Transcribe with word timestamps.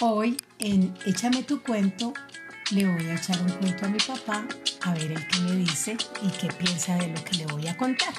Hoy 0.00 0.36
en 0.58 0.94
Échame 1.06 1.42
tu 1.42 1.62
cuento 1.62 2.12
le 2.72 2.84
voy 2.86 3.06
a 3.08 3.14
echar 3.14 3.40
un 3.40 3.48
cuento 3.50 3.84
a 3.86 3.88
mi 3.88 3.98
papá 3.98 4.44
a 4.82 4.94
ver 4.94 5.12
el 5.12 5.26
que 5.28 5.38
me 5.40 5.52
dice 5.56 5.96
y 6.22 6.28
qué 6.30 6.48
piensa 6.48 6.96
de 6.96 7.08
lo 7.08 7.24
que 7.24 7.36
le 7.36 7.46
voy 7.46 7.66
a 7.68 7.76
contar. 7.76 8.12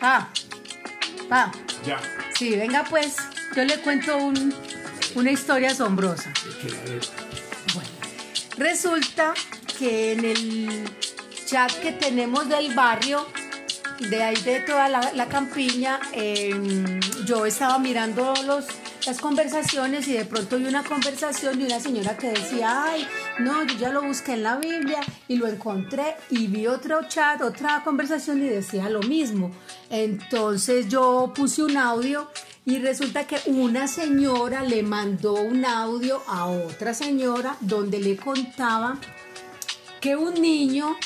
Pa, 0.00 0.28
pa, 1.28 1.52
Ya. 1.84 2.00
sí, 2.36 2.50
venga 2.50 2.84
pues, 2.88 3.16
yo 3.56 3.64
le 3.64 3.78
cuento 3.78 4.16
un- 4.16 4.54
una 5.14 5.30
historia 5.30 5.70
asombrosa. 5.72 6.32
Bueno, 7.74 7.90
resulta 8.56 9.34
que 9.78 10.12
en 10.12 10.24
el 10.24 10.90
chat 11.46 11.72
que 11.80 11.92
tenemos 11.92 12.48
del 12.48 12.74
barrio, 12.74 13.26
de 13.98 14.22
ahí 14.22 14.36
de 14.42 14.60
toda 14.60 14.88
la, 14.88 15.28
campiña, 15.28 16.00
em, 16.12 17.00
yo 17.24 17.46
estaba 17.46 17.78
mirando 17.78 18.34
los, 18.44 18.66
las 19.06 19.20
conversaciones 19.20 20.06
y 20.08 20.12
de 20.12 20.24
pronto 20.24 20.58
vi 20.58 20.66
una 20.66 20.84
conversación 20.84 21.58
de 21.58 21.66
una 21.66 21.80
señora 21.80 22.16
que 22.16 22.30
decía, 22.30 22.84
ay, 22.84 23.06
no, 23.40 23.64
yo 23.64 23.76
ya 23.76 23.90
lo 23.90 24.02
busqué 24.02 24.34
en 24.34 24.42
la 24.42 24.56
Biblia 24.56 25.00
y 25.28 25.36
lo 25.36 25.46
encontré 25.46 26.16
y 26.30 26.46
vi 26.46 26.66
otro 26.66 27.08
chat, 27.08 27.40
otra 27.42 27.82
conversación 27.84 28.42
y 28.42 28.48
decía 28.48 28.88
lo 28.88 29.00
mismo. 29.00 29.50
Entonces 29.90 30.88
yo 30.88 31.32
puse 31.34 31.62
un 31.62 31.76
audio 31.76 32.30
y 32.64 32.78
resulta 32.78 33.26
que 33.26 33.38
una 33.46 33.88
señora 33.88 34.62
le 34.62 34.82
mandó 34.82 35.34
un 35.34 35.64
audio 35.64 36.22
a 36.28 36.46
otra 36.46 36.94
señora 36.94 37.56
donde 37.60 37.98
le 37.98 38.16
contaba 38.16 38.98
que 40.00 40.16
un 40.16 40.34
niño 40.34 40.96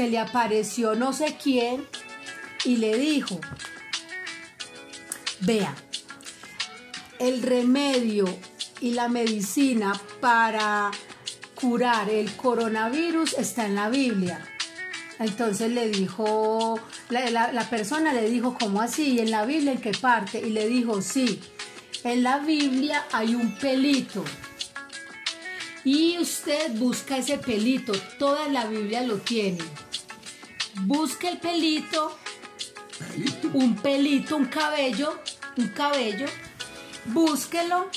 se 0.00 0.08
le 0.08 0.18
apareció 0.18 0.94
no 0.94 1.12
sé 1.12 1.36
quién 1.42 1.86
y 2.64 2.76
le 2.76 2.96
dijo, 2.96 3.38
vea, 5.40 5.74
el 7.18 7.42
remedio 7.42 8.24
y 8.80 8.92
la 8.92 9.08
medicina 9.08 9.92
para 10.22 10.90
curar 11.54 12.08
el 12.08 12.34
coronavirus 12.34 13.34
está 13.34 13.66
en 13.66 13.74
la 13.74 13.90
Biblia. 13.90 14.40
Entonces 15.18 15.70
le 15.70 15.90
dijo, 15.90 16.80
la, 17.10 17.28
la- 17.28 17.52
la 17.52 17.68
persona 17.68 18.14
le 18.14 18.30
dijo, 18.30 18.56
¿cómo 18.58 18.80
así? 18.80 19.16
¿Y 19.16 19.18
en 19.18 19.30
la 19.30 19.44
Biblia 19.44 19.72
en 19.72 19.82
qué 19.82 19.92
parte? 19.92 20.40
Y 20.40 20.48
le 20.48 20.66
dijo, 20.66 21.02
sí, 21.02 21.40
en 22.04 22.22
la 22.22 22.38
Biblia 22.38 23.04
hay 23.12 23.34
un 23.34 23.54
pelito. 23.58 24.24
Y 25.84 26.16
usted 26.18 26.72
busca 26.78 27.18
ese 27.18 27.36
pelito, 27.36 27.92
toda 28.18 28.48
la 28.48 28.64
Biblia 28.66 29.02
lo 29.02 29.16
tiene. 29.18 29.58
Busca 30.74 31.28
el 31.28 31.38
pelito, 31.38 32.16
un 33.52 33.76
pelito, 33.76 34.36
un 34.36 34.46
cabello, 34.46 35.18
un 35.56 35.68
cabello, 35.68 36.26
búsquelo, 37.06 37.88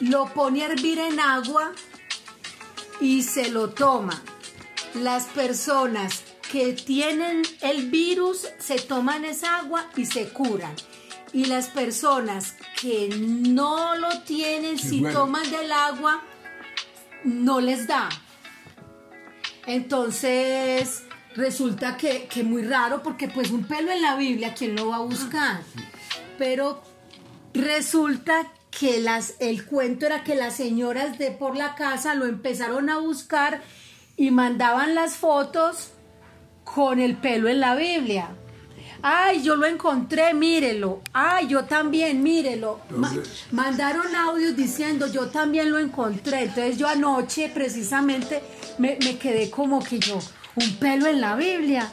lo 0.00 0.26
pone 0.26 0.62
a 0.62 0.66
hervir 0.66 0.98
en 0.98 1.20
agua 1.20 1.72
y 3.00 3.22
se 3.22 3.50
lo 3.50 3.70
toma. 3.70 4.20
Las 4.94 5.24
personas 5.24 6.22
que 6.50 6.72
tienen 6.72 7.42
el 7.62 7.90
virus 7.90 8.46
se 8.58 8.76
toman 8.76 9.24
esa 9.24 9.58
agua 9.58 9.88
y 9.96 10.06
se 10.06 10.28
curan. 10.28 10.74
Y 11.32 11.46
las 11.46 11.66
personas 11.68 12.54
que 12.80 13.08
no 13.08 13.96
lo 13.96 14.20
tienen, 14.22 14.78
Sí, 14.78 14.88
si 14.88 15.00
bueno. 15.00 15.20
toman 15.20 15.50
del 15.50 15.72
agua, 15.72 16.22
no 17.24 17.60
les 17.60 17.88
da. 17.88 18.08
Entonces, 19.66 21.02
resulta 21.36 21.96
que, 21.96 22.26
que 22.26 22.42
muy 22.42 22.62
raro 22.62 23.02
porque 23.02 23.28
pues 23.28 23.50
un 23.50 23.64
pelo 23.64 23.90
en 23.90 24.02
la 24.02 24.16
Biblia, 24.16 24.54
¿quién 24.56 24.76
lo 24.76 24.88
va 24.88 24.96
a 24.96 25.00
buscar? 25.00 25.60
Pero 26.38 26.82
resulta 27.52 28.46
que 28.70 29.00
las, 29.00 29.34
el 29.38 29.64
cuento 29.66 30.06
era 30.06 30.24
que 30.24 30.34
las 30.34 30.54
señoras 30.56 31.18
de 31.18 31.30
por 31.30 31.56
la 31.56 31.74
casa 31.74 32.14
lo 32.14 32.26
empezaron 32.26 32.90
a 32.90 32.98
buscar 32.98 33.62
y 34.16 34.30
mandaban 34.30 34.94
las 34.94 35.16
fotos 35.16 35.90
con 36.64 36.98
el 36.98 37.16
pelo 37.16 37.48
en 37.48 37.60
la 37.60 37.76
Biblia. 37.76 38.30
Ay, 39.06 39.42
yo 39.42 39.54
lo 39.56 39.66
encontré, 39.66 40.32
mírelo. 40.32 41.02
Ay, 41.12 41.46
yo 41.46 41.64
también, 41.66 42.22
mírelo. 42.22 42.80
Ma- 42.88 43.12
mandaron 43.52 44.16
audios 44.16 44.56
diciendo, 44.56 45.06
yo 45.12 45.26
también 45.28 45.70
lo 45.70 45.78
encontré. 45.78 46.44
Entonces 46.44 46.78
yo 46.78 46.88
anoche 46.88 47.50
precisamente 47.52 48.40
me, 48.78 48.96
me 49.04 49.18
quedé 49.18 49.50
como 49.50 49.84
que 49.84 49.98
yo, 49.98 50.18
un 50.56 50.76
pelo 50.76 51.06
en 51.06 51.20
la 51.20 51.34
Biblia. 51.36 51.90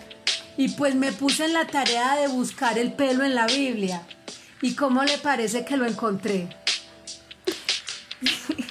Y 0.58 0.70
pues 0.70 0.96
me 0.96 1.12
puse 1.12 1.46
en 1.46 1.54
la 1.54 1.66
tarea 1.66 2.16
de 2.16 2.28
buscar 2.28 2.78
el 2.78 2.94
pelo 2.94 3.24
en 3.24 3.36
la 3.36 3.48
Biblia. 3.48 4.04
¿Y 4.62 4.76
cómo 4.76 5.04
le 5.04 5.18
parece 5.18 5.66
que 5.66 5.78
lo 5.78 5.86
encontré? 5.86 6.50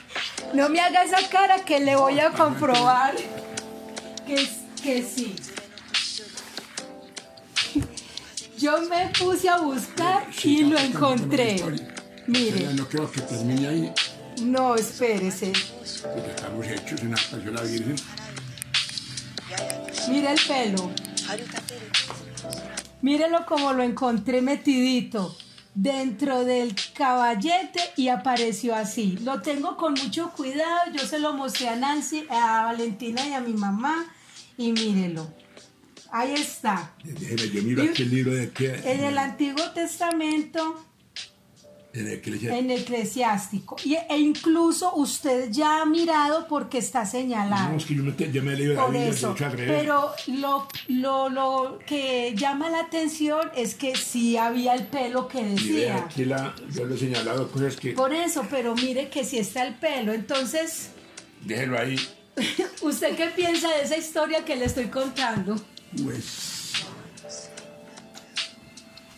No 0.52 0.68
me 0.68 0.80
haga 0.80 1.04
esa 1.04 1.28
cara 1.28 1.64
que 1.64 1.78
le 1.78 1.94
voy 1.94 2.18
a 2.18 2.30
comprobar 2.30 3.14
que, 4.26 4.48
que 4.82 5.00
sí. 5.02 5.36
Yo 8.58 8.80
me 8.82 9.10
puse 9.16 9.48
a 9.48 9.58
buscar 9.58 10.26
y 10.42 10.64
lo 10.64 10.76
encontré. 10.76 11.62
Mire, 12.26 12.74
No 12.74 12.88
creo 12.88 13.10
que 13.10 13.20
termine 13.20 13.68
ahí, 13.68 13.92
no, 14.42 14.74
espérese. 14.74 15.52
porque 16.02 16.30
estamos 16.30 16.66
hechos 16.66 17.00
en 17.00 17.54
la 17.54 17.62
Virgen. 17.62 17.96
Mire 20.08 20.32
el 20.32 20.40
pelo. 20.46 20.90
Mírelo 23.02 23.46
como 23.46 23.72
lo 23.72 23.82
encontré 23.82 24.42
metidito 24.42 25.36
dentro 25.74 26.44
del 26.44 26.74
caballete 26.94 27.80
y 27.96 28.08
apareció 28.08 28.74
así. 28.74 29.18
Lo 29.22 29.42
tengo 29.42 29.76
con 29.76 29.94
mucho 29.94 30.30
cuidado. 30.32 30.92
Yo 30.92 31.06
se 31.06 31.18
lo 31.18 31.32
mostré 31.32 31.68
a 31.68 31.76
Nancy, 31.76 32.26
a 32.30 32.64
Valentina 32.64 33.26
y 33.26 33.32
a 33.32 33.40
mi 33.40 33.52
mamá. 33.52 34.06
Y 34.56 34.72
mírelo. 34.72 35.32
Ahí 36.12 36.34
está. 36.34 36.92
Déjeme, 37.04 37.50
yo 37.50 37.62
miro 37.62 37.82
aquí 37.84 38.02
el 38.02 38.10
libro 38.10 38.34
de 38.34 38.50
que. 38.50 38.74
En 38.84 39.04
el 39.04 39.16
Antiguo 39.16 39.70
Testamento, 39.70 40.84
En 41.92 42.04
le 42.04 42.58
en 42.58 42.70
eclesiástico. 42.70 43.76
Y, 43.84 43.96
e 43.96 44.18
incluso 44.18 44.94
usted 44.94 45.50
ya 45.50 45.82
ha 45.82 45.86
mirado 45.86 46.46
porque 46.46 46.78
está 46.78 47.04
señalado. 47.04 47.70
No, 47.70 47.76
es 47.78 47.84
que 47.84 47.96
yo 47.96 48.04
me, 48.04 48.14
yo 48.32 48.42
me 48.44 48.52
he 48.52 48.56
leído 48.56 48.74
la 48.74 48.82
Por 48.82 48.92
Biblia, 48.92 49.10
eso, 49.10 49.34
revés. 49.34 49.56
pero 49.66 50.12
lo, 50.28 50.68
lo, 50.86 51.28
lo 51.28 51.78
que 51.84 52.32
llama 52.36 52.70
la 52.70 52.80
atención 52.80 53.50
es 53.56 53.74
que 53.74 53.96
sí 53.96 54.36
había 54.36 54.74
el 54.74 54.86
pelo 54.86 55.26
que 55.26 55.42
decía. 55.42 55.96
aquí 55.96 56.24
la, 56.26 56.54
yo 56.72 56.84
le 56.84 56.94
he 56.94 56.98
señalado 56.98 57.50
cosas 57.50 57.74
que. 57.74 57.92
Por 57.92 58.14
eso, 58.14 58.46
pero 58.48 58.76
mire 58.76 59.08
que 59.08 59.24
sí 59.24 59.38
está 59.38 59.66
el 59.66 59.74
pelo. 59.74 60.12
Entonces, 60.12 60.90
Déjelo 61.44 61.76
ahí. 61.76 61.96
¿usted 62.82 63.16
qué 63.16 63.26
piensa 63.34 63.68
de 63.68 63.82
esa 63.82 63.96
historia 63.96 64.44
que 64.44 64.54
le 64.54 64.66
estoy 64.66 64.86
contando? 64.86 65.60
Pues. 66.04 66.60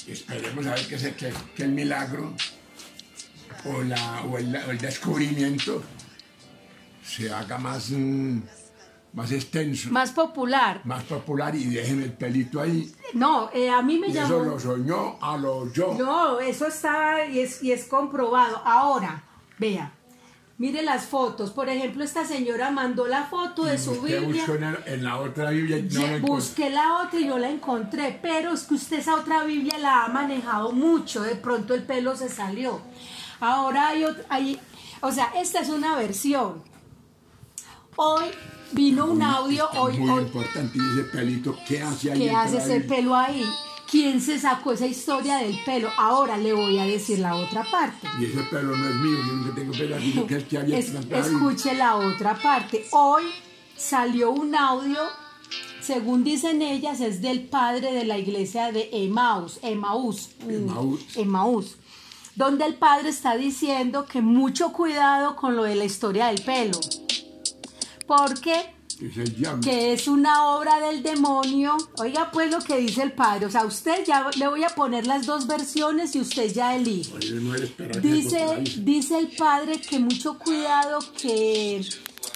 Esperemos 0.06 0.66
a 0.66 0.74
ver 0.74 0.86
que, 0.86 1.32
que 1.54 1.62
el 1.62 1.70
milagro 1.72 2.34
o, 3.64 3.82
la, 3.82 4.22
o, 4.22 4.38
el, 4.38 4.54
o 4.56 4.70
el 4.70 4.78
descubrimiento 4.78 5.82
se 7.04 7.32
haga 7.32 7.58
más, 7.58 7.90
mm, 7.90 8.38
más 9.12 9.30
extenso, 9.32 9.90
más, 9.90 10.08
Más 10.08 10.10
popular. 10.12 10.82
popular 11.08 11.54
y 11.54 11.64
dejen 11.66 12.02
el 12.02 12.12
pelito 12.12 12.60
ahí. 12.60 12.92
No, 13.14 13.50
eh, 13.52 13.68
a 13.70 13.82
mí 13.82 13.98
me 13.98 14.08
Y 14.08 14.16
eso 14.16 14.38
llamó... 14.38 14.52
lo 14.52 14.60
soñó 14.60 15.18
a 15.20 15.36
lo 15.36 15.72
yo. 15.72 15.94
No, 15.98 16.40
eso 16.40 16.66
está 16.66 17.26
y 17.26 17.40
es, 17.40 17.62
y 17.62 17.72
es 17.72 17.84
comprobado. 17.86 18.62
Ahora, 18.64 19.24
vea, 19.58 19.92
mire 20.58 20.82
las 20.82 21.04
fotos. 21.04 21.50
Por 21.50 21.68
ejemplo, 21.68 22.04
esta 22.04 22.24
señora 22.24 22.70
mandó 22.70 23.06
la 23.06 23.24
foto 23.24 23.64
de 23.64 23.78
su 23.78 24.00
Biblia. 24.00 24.46
en, 24.86 25.04
la 25.04 25.19
otra 25.19 25.50
Biblia 25.50 25.78
y 25.78 25.82
no 25.82 26.00
encontró. 26.06 26.34
Busqué 26.34 26.70
la 26.70 27.02
otra 27.02 27.20
y 27.20 27.26
no 27.26 27.38
la 27.38 27.50
encontré, 27.50 28.19
pero 28.22 28.54
es 28.54 28.62
que 28.62 28.75
usted 28.75 29.00
esa 29.00 29.16
otra 29.16 29.44
Biblia 29.44 29.76
la 29.78 30.04
ha 30.04 30.08
manejado 30.08 30.72
mucho, 30.72 31.22
de 31.22 31.34
pronto 31.34 31.75
el 31.75 31.82
pelo 31.82 32.16
se 32.16 32.28
salió. 32.28 32.81
Ahora 33.46 33.88
hay 33.88 34.04
otra, 34.04 34.24
hay, 34.28 34.56
o 35.00 35.10
sea, 35.10 35.32
esta 35.36 35.58
es 35.60 35.68
una 35.68 35.96
versión. 35.96 36.62
Hoy 37.96 38.26
vino 38.70 39.06
un 39.06 39.20
audio, 39.20 39.68
hoy, 39.76 39.98
Muy 39.98 40.10
hoy 40.10 40.22
importante. 40.22 40.78
Ese 40.78 41.02
pelito, 41.10 41.56
¿qué 41.66 41.82
hace 41.82 42.12
ahí? 42.12 42.18
¿qué 42.20 42.30
hace 42.30 42.58
ese 42.58 42.80
pelo 42.82 43.16
ahí? 43.16 43.44
¿Quién 43.90 44.20
se 44.20 44.38
sacó 44.38 44.72
esa 44.72 44.86
historia 44.86 45.38
del 45.38 45.58
pelo? 45.64 45.90
Ahora 45.98 46.38
le 46.38 46.52
voy 46.52 46.78
a 46.78 46.84
decir 46.84 47.18
la 47.18 47.34
otra 47.34 47.64
parte. 47.64 48.06
Y 48.20 48.26
ese 48.26 48.42
pelo 48.44 48.76
no 48.76 48.88
es 48.88 48.94
mío, 48.94 49.18
yo 49.26 49.32
nunca 49.32 49.54
tengo 49.56 49.72
pelo 49.72 49.96
así, 49.96 50.12
que 50.28 50.36
es 50.36 50.44
que 50.44 50.58
había 50.58 50.78
Es- 50.78 50.94
escuche 50.94 51.74
la 51.74 51.96
otra 51.96 52.36
parte. 52.40 52.86
Hoy 52.92 53.24
salió 53.76 54.30
un 54.30 54.54
audio, 54.54 55.00
según 55.80 56.22
dicen 56.22 56.62
ellas, 56.62 57.00
es 57.00 57.20
del 57.20 57.42
padre 57.48 57.92
de 57.92 58.04
la 58.04 58.18
iglesia 58.18 58.70
de 58.70 58.88
Emaús, 58.92 59.58
Emaús, 59.62 60.30
Emaús. 60.48 61.00
Emaús, 61.16 61.76
donde 62.34 62.64
el 62.64 62.75
padre 62.75 63.11
está 63.11 63.37
diciendo 63.37 64.06
que 64.06 64.23
mucho 64.23 64.73
cuidado 64.73 65.37
con 65.37 65.56
lo 65.56 65.64
de 65.64 65.75
la 65.75 65.84
historia 65.84 66.26
del 66.29 66.43
pelo. 66.43 66.79
Porque 68.06 68.73
que 69.62 69.93
es 69.93 70.06
una 70.06 70.46
obra 70.46 70.79
del 70.81 71.02
demonio. 71.02 71.76
Oiga 71.99 72.31
pues 72.31 72.50
lo 72.50 72.61
que 72.61 72.76
dice 72.79 73.02
el 73.02 73.12
padre. 73.12 73.46
O 73.46 73.50
sea, 73.50 73.64
usted 73.64 74.05
ya 74.06 74.31
le 74.37 74.49
voy 74.49 74.64
a 74.64 74.69
poner 74.69 75.06
las 75.06 75.26
dos 75.26 75.46
versiones 75.46 76.14
y 76.14 76.20
usted 76.20 76.52
ya 76.52 76.76
elige. 76.76 77.12
Oye, 77.14 77.32
no 77.32 77.55
Dice, 78.00 78.62
dice 78.78 79.19
el 79.19 79.28
padre 79.28 79.81
que 79.81 79.99
mucho 79.99 80.38
cuidado 80.38 81.00
que 81.17 81.85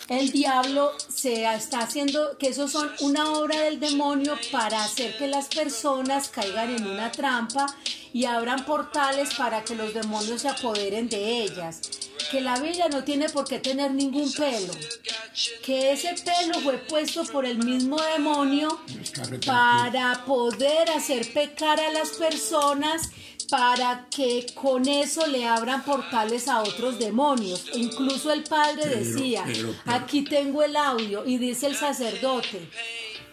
el 0.08 0.30
diablo 0.30 0.92
se 1.08 1.52
está 1.52 1.80
haciendo, 1.80 2.38
que 2.38 2.48
esos 2.48 2.70
son 2.70 2.90
una 3.00 3.32
obra 3.32 3.60
del 3.62 3.80
demonio 3.80 4.38
para 4.52 4.84
hacer 4.84 5.16
que 5.18 5.26
las 5.26 5.48
personas 5.48 6.28
caigan 6.28 6.76
en 6.76 6.86
una 6.86 7.10
trampa 7.10 7.66
y 8.12 8.24
abran 8.24 8.64
portales 8.64 9.34
para 9.34 9.64
que 9.64 9.74
los 9.74 9.92
demonios 9.92 10.42
se 10.42 10.48
apoderen 10.48 11.08
de 11.08 11.42
ellas. 11.42 11.80
Que 12.30 12.40
la 12.40 12.58
Biblia 12.58 12.88
no 12.88 13.04
tiene 13.04 13.28
por 13.28 13.46
qué 13.46 13.58
tener 13.58 13.92
ningún 13.92 14.32
pelo. 14.32 14.72
Que 15.64 15.92
ese 15.92 16.14
pelo 16.14 16.60
fue 16.60 16.78
puesto 16.78 17.24
por 17.24 17.44
el 17.44 17.58
mismo 17.58 17.96
demonio 18.14 18.80
para 19.44 20.24
poder 20.24 20.90
hacer 20.90 21.32
pecar 21.32 21.78
a 21.78 21.92
las 21.92 22.10
personas 22.10 23.10
para 23.50 24.06
que 24.10 24.46
con 24.54 24.88
eso 24.88 25.26
le 25.26 25.46
abran 25.46 25.82
portales 25.84 26.48
a 26.48 26.62
otros 26.62 26.98
demonios. 26.98 27.66
Incluso 27.74 28.32
el 28.32 28.44
padre 28.44 28.82
Pero, 28.84 28.96
decía, 28.96 29.42
pero, 29.46 29.74
pero. 29.84 29.96
aquí 29.96 30.22
tengo 30.22 30.62
el 30.62 30.76
audio 30.76 31.24
y 31.24 31.38
dice 31.38 31.66
el 31.66 31.76
sacerdote, 31.76 32.68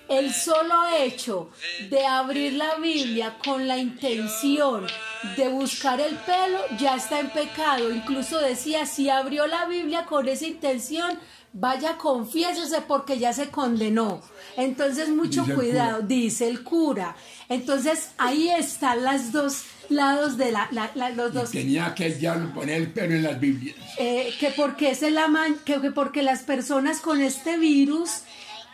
el 0.09 0.33
solo 0.33 0.85
hecho 0.99 1.49
de 1.89 2.05
abrir 2.05 2.53
la 2.53 2.75
Biblia 2.75 3.37
con 3.43 3.67
la 3.67 3.77
intención 3.77 4.85
de 5.37 5.47
buscar 5.47 5.99
el 6.01 6.15
pelo 6.17 6.59
ya 6.77 6.95
está 6.95 7.19
en 7.19 7.29
pecado. 7.29 7.91
Incluso 7.91 8.39
decía, 8.39 8.85
si 8.85 9.09
abrió 9.09 9.47
la 9.47 9.65
Biblia 9.65 10.05
con 10.05 10.27
esa 10.27 10.45
intención, 10.45 11.17
vaya 11.53 11.97
confiésese 11.97 12.81
porque 12.81 13.19
ya 13.19 13.31
se 13.31 13.49
condenó. 13.49 14.21
Entonces 14.57 15.09
mucho 15.09 15.41
Dice 15.43 15.53
cuidado, 15.55 16.01
dice 16.01 16.47
el 16.47 16.63
cura. 16.63 17.15
Entonces 17.49 18.09
ahí 18.17 18.49
están 18.49 19.03
las 19.03 19.31
dos 19.31 19.63
lados 19.89 20.37
de 20.37 20.51
la, 20.51 20.67
la- 20.71 20.91
la- 20.95 21.09
los 21.11 21.33
dos 21.33 21.51
Tenía 21.51 21.93
que 21.93 22.07
el 22.07 22.17
diablo 22.19 22.53
poner 22.53 22.77
el 22.81 22.91
pelo 22.91 23.13
en 23.15 23.23
las 23.23 23.39
Biblias. 23.39 23.75
eh, 23.97 24.33
que 24.39 24.49
porque 24.51 24.91
es 24.91 25.03
el 25.03 25.17
ama- 25.17 25.55
que, 25.65 25.79
que 25.81 25.91
porque 25.91 26.23
las 26.23 26.41
personas 26.41 26.99
con 27.01 27.21
este 27.21 27.57
virus 27.57 28.21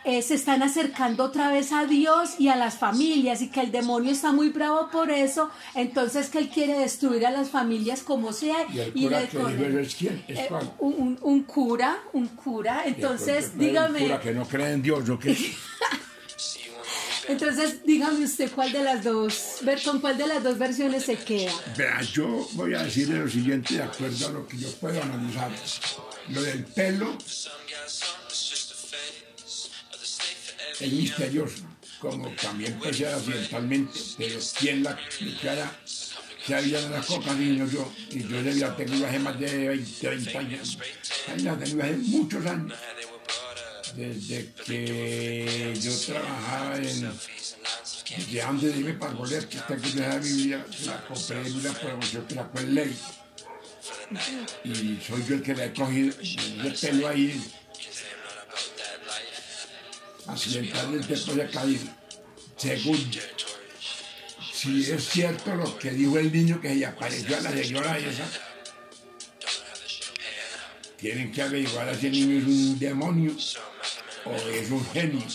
eh, 0.04 0.22
se 0.22 0.34
están 0.34 0.62
acercando 0.62 1.24
otra 1.24 1.50
vez 1.50 1.72
a 1.72 1.84
Dios 1.84 2.30
y 2.38 2.48
a 2.48 2.56
las 2.56 2.78
familias 2.78 3.42
y 3.42 3.48
que 3.48 3.60
el 3.60 3.70
demonio 3.70 4.12
está 4.12 4.32
muy 4.32 4.48
bravo 4.48 4.88
por 4.90 5.10
eso, 5.10 5.50
entonces 5.74 6.28
que 6.30 6.38
él 6.38 6.48
quiere 6.48 6.78
destruir 6.78 7.26
a 7.26 7.30
las 7.30 7.50
familias 7.50 8.02
como 8.02 8.32
sea 8.32 8.56
Y 8.72 8.78
el 8.80 8.92
cura 8.92 9.20
le 9.20 9.28
que 9.28 9.38
eso 9.38 9.78
es 9.78 9.94
quién, 9.94 10.24
es 10.26 10.38
eh, 10.38 10.46
cuál. 10.48 10.72
un, 10.78 10.94
un- 10.94 11.18
un 11.20 11.42
cura, 11.44 11.98
un 12.12 12.28
cura, 12.28 12.82
entonces 12.86 13.58
dígame, 13.58 13.98
El 13.98 14.04
cura 14.06 14.20
que 14.20 14.32
no 14.32 14.46
cree 14.46 14.72
en 14.72 14.82
Dios, 14.82 15.08
¿o 15.08 15.18
qué? 15.18 15.36
entonces 17.28 17.84
dígame 17.84 18.24
usted 18.24 18.50
cuál 18.52 18.72
de 18.72 18.82
las 18.82 19.04
dos, 19.04 19.58
ver 19.62 19.80
con 19.82 20.00
cuál 20.00 20.16
de 20.18 20.26
las 20.26 20.42
dos 20.42 20.58
versiones 20.58 21.04
se 21.04 21.16
queda. 21.16 21.52
Vea, 21.76 22.00
yo 22.02 22.48
voy 22.52 22.74
a 22.74 22.82
decirle 22.82 23.18
lo 23.18 23.28
siguiente 23.28 23.74
de 23.74 23.82
acuerdo 23.82 24.26
a 24.26 24.30
lo 24.30 24.46
que 24.48 24.56
yo 24.58 24.68
puedo 24.80 25.00
analizar. 25.02 25.50
Lo 26.28 26.42
del 26.42 26.64
pelo 26.64 27.16
es 30.80 30.92
misterioso, 30.92 31.62
como 32.00 32.28
también 32.30 32.78
puede 32.78 32.94
ser 32.94 33.08
accidentalmente, 33.08 33.98
pero 34.16 34.38
¿quién 34.58 34.82
la 34.82 34.98
que 36.46 36.54
había 36.54 36.80
en 36.80 36.92
la 36.92 37.00
coca, 37.00 37.34
niño 37.34 37.66
yo, 37.66 37.92
y 38.10 38.22
yo 38.22 38.42
debía 38.42 38.74
tener 38.74 39.20
más 39.20 39.38
de 39.38 39.68
20, 39.68 40.00
30 40.00 40.38
años. 40.38 40.78
Ahí 41.28 41.40
la 41.40 41.56
muchos 42.08 42.46
años. 42.46 42.78
Desde 43.94 44.52
que 44.64 45.74
yo 45.80 45.98
trabajaba 46.06 46.76
en, 46.76 47.12
desde 48.16 48.42
antes 48.42 48.74
de 48.74 48.80
irme 48.80 48.94
para 48.94 49.12
Goler, 49.12 49.48
que 49.48 49.58
está 49.58 49.74
aquí 49.74 49.90
en 49.90 50.00
la 50.00 50.18
Biblia, 50.18 50.66
la 50.86 51.06
compré 51.06 51.46
en 51.46 51.56
una 51.56 51.72
promoción 51.72 52.26
que 52.26 52.34
sacó 52.34 52.58
el 52.60 52.74
ley. 52.74 52.96
Y 54.64 54.98
soy 55.06 55.24
yo 55.28 55.34
el 55.36 55.42
que 55.42 55.54
le 55.54 55.64
he 55.66 55.72
cogido 55.72 56.14
el 56.64 56.74
pelo 56.74 57.08
ahí, 57.08 57.40
accidentalmente 60.26 61.08
después 61.08 61.36
de 61.36 61.48
caído. 61.48 61.86
Segundo, 62.56 63.18
si 64.52 64.90
es 64.90 65.08
cierto 65.08 65.54
lo 65.54 65.78
que 65.78 65.90
dijo 65.90 66.18
el 66.18 66.30
niño 66.30 66.60
que 66.60 66.74
se 66.78 66.84
apareció 66.84 67.36
a 67.36 67.40
la 67.40 67.50
señora 67.50 67.98
esa, 67.98 68.28
tienen 70.98 71.32
que 71.32 71.40
averiguar 71.40 71.96
si 71.96 72.08
el 72.08 72.12
niño 72.12 72.38
es 72.38 72.44
un 72.44 72.78
demonio 72.78 73.32
o 74.26 74.34
es 74.34 74.70
un 74.70 74.84
genio. 74.92 75.26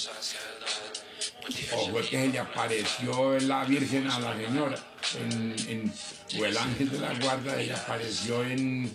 O 1.74 1.90
fue 1.90 2.02
que 2.08 2.22
se 2.22 2.28
le 2.28 2.40
apareció 2.40 3.40
la 3.40 3.66
Virgen 3.66 4.10
a 4.10 4.20
la 4.20 4.36
señora, 4.36 4.78
en, 5.18 5.92
o 6.40 6.46
el 6.46 6.58
ángel 6.58 6.90
de 6.90 7.00
la 7.00 7.14
guarda 7.16 7.56
le 7.56 7.74
apareció 7.74 8.44
en, 8.44 8.92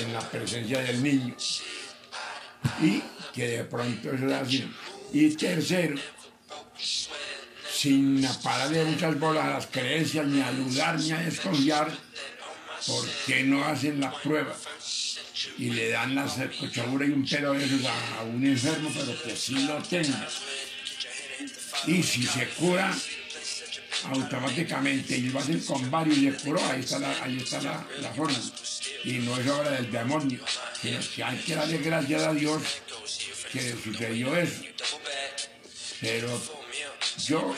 en 0.00 0.12
la 0.12 0.20
presencia 0.20 0.80
del 0.80 1.02
niño. 1.02 1.36
Y 2.82 3.02
que 3.32 3.48
de 3.48 3.64
pronto 3.64 4.12
es 4.12 4.22
así. 4.32 4.68
Y 5.12 5.30
tercero, 5.30 5.96
sin 7.72 8.26
pararle 8.42 8.84
muchas 8.84 9.18
bolas 9.18 9.44
a 9.44 9.50
las 9.50 9.66
creencias, 9.66 10.26
ni 10.26 10.40
a 10.40 10.52
dudar, 10.52 10.98
ni 11.00 11.12
a 11.12 11.18
desconfiar, 11.18 11.96
¿por 12.86 13.08
qué 13.26 13.42
no 13.44 13.64
hacen 13.64 14.00
la 14.00 14.12
prueba? 14.12 14.54
Y 15.56 15.70
le 15.70 15.90
dan 15.90 16.14
la 16.14 16.26
cochadura 16.58 17.06
y 17.06 17.10
un 17.10 17.26
pelo 17.26 17.52
de 17.52 17.64
esos 17.64 17.84
a, 17.84 18.22
un 18.22 18.44
enfermo, 18.44 18.90
pero 18.92 19.22
que 19.22 19.36
sí 19.36 19.54
lo 19.54 19.82
tenga. 19.82 20.28
Y 21.86 22.02
si 22.02 22.24
se 22.24 22.48
cura 22.48 22.94
automáticamente 24.04 25.16
y 25.16 25.22
lo 25.28 25.38
hacen 25.38 25.60
con 25.60 25.90
varios 25.90 26.18
y 26.18 26.30
curó, 26.30 26.60
ahí 26.70 26.80
está 26.80 26.98
la, 26.98 27.22
ahí 27.22 27.38
está 27.38 27.60
la, 27.62 28.12
forma. 28.14 28.38
Y 29.04 29.12
no 29.18 29.36
es 29.38 29.48
obra 29.48 29.70
del 29.70 29.90
demonio, 29.90 30.40
sino 30.80 30.98
que 31.14 31.24
hay 31.24 31.38
que 31.38 31.54
darle 31.54 31.78
gracias 31.78 32.22
a 32.22 32.34
Dios 32.34 32.62
que 33.52 33.74
sucedió 33.82 34.36
eso. 34.36 34.62
Pero 36.00 36.40
yo 37.26 37.54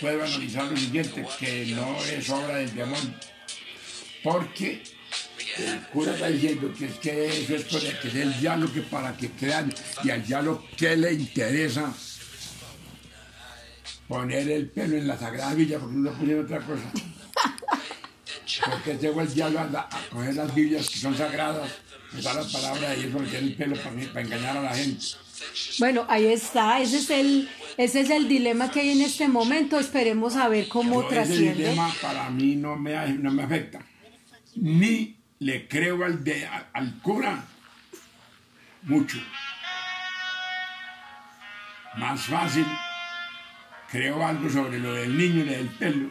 puedo 0.00 0.24
analizar 0.24 0.64
lo 0.64 0.76
siguiente, 0.76 1.24
que 1.38 1.66
no 1.66 1.96
es 2.04 2.28
obra 2.30 2.56
del 2.56 2.74
demonio, 2.74 3.14
porque 4.22 4.82
el 5.58 5.80
cura 5.92 6.12
está 6.14 6.28
diciendo 6.28 6.72
que 6.76 6.86
es 6.86 6.94
que 6.94 7.42
eso 7.42 7.54
es 7.54 7.64
cosa 7.64 7.98
que 8.00 8.08
el 8.22 8.40
diablo 8.40 8.72
que 8.72 8.80
para 8.82 9.16
que 9.16 9.30
crean 9.30 9.72
y 10.02 10.10
al 10.10 10.26
diablo 10.26 10.64
que 10.76 10.96
le 10.96 11.12
interesa 11.12 11.94
poner 14.08 14.48
el 14.48 14.68
pelo 14.70 14.96
en 14.96 15.06
la 15.06 15.16
sagrada 15.16 15.54
villa 15.54 15.78
porque 15.78 15.96
no 15.96 16.12
pusieron 16.12 16.44
otra 16.44 16.60
cosa. 16.60 16.90
Porque 18.70 18.98
llegó 18.98 19.20
el 19.20 19.34
diablo 19.34 19.60
a, 19.60 19.88
coger 20.10 20.34
las 20.34 20.54
Biblias 20.54 20.88
que 20.88 20.98
son 20.98 21.16
sagradas, 21.16 21.70
usar 22.16 22.36
la 22.36 22.44
palabra 22.44 22.90
de 22.90 23.08
porque 23.08 23.30
tiene 23.30 23.46
el 23.46 23.54
pelo 23.56 23.76
para, 23.76 23.90
para 24.12 24.20
engañar 24.20 24.56
a 24.56 24.62
la 24.62 24.74
gente. 24.74 25.06
Bueno, 25.78 26.04
ahí 26.08 26.26
está, 26.26 26.80
ese 26.80 26.98
es 26.98 27.10
el, 27.10 27.48
ese 27.76 28.00
es 28.00 28.10
el 28.10 28.28
dilema 28.28 28.70
que 28.70 28.80
hay 28.80 28.90
en 28.90 29.02
este 29.02 29.28
momento, 29.28 29.78
esperemos 29.78 30.36
a 30.36 30.48
ver 30.48 30.68
cómo 30.68 31.02
Yo 31.02 31.08
ese 31.08 31.14
trasciende. 31.14 31.54
dilema 31.54 31.92
para 32.00 32.30
mí 32.30 32.56
no 32.56 32.76
me, 32.76 32.94
no 33.14 33.30
me 33.32 33.42
afecta. 33.42 33.80
Ni 34.56 35.16
le 35.40 35.66
creo 35.68 36.04
al, 36.04 36.22
de, 36.24 36.48
al 36.72 37.00
cura 37.00 37.44
mucho. 38.82 39.18
Más 41.96 42.20
fácil, 42.22 42.66
creo 43.90 44.24
algo 44.26 44.50
sobre 44.50 44.78
lo 44.78 44.94
del 44.94 45.16
niño 45.16 45.44
y 45.44 45.48
del 45.48 45.68
pelo, 45.68 46.10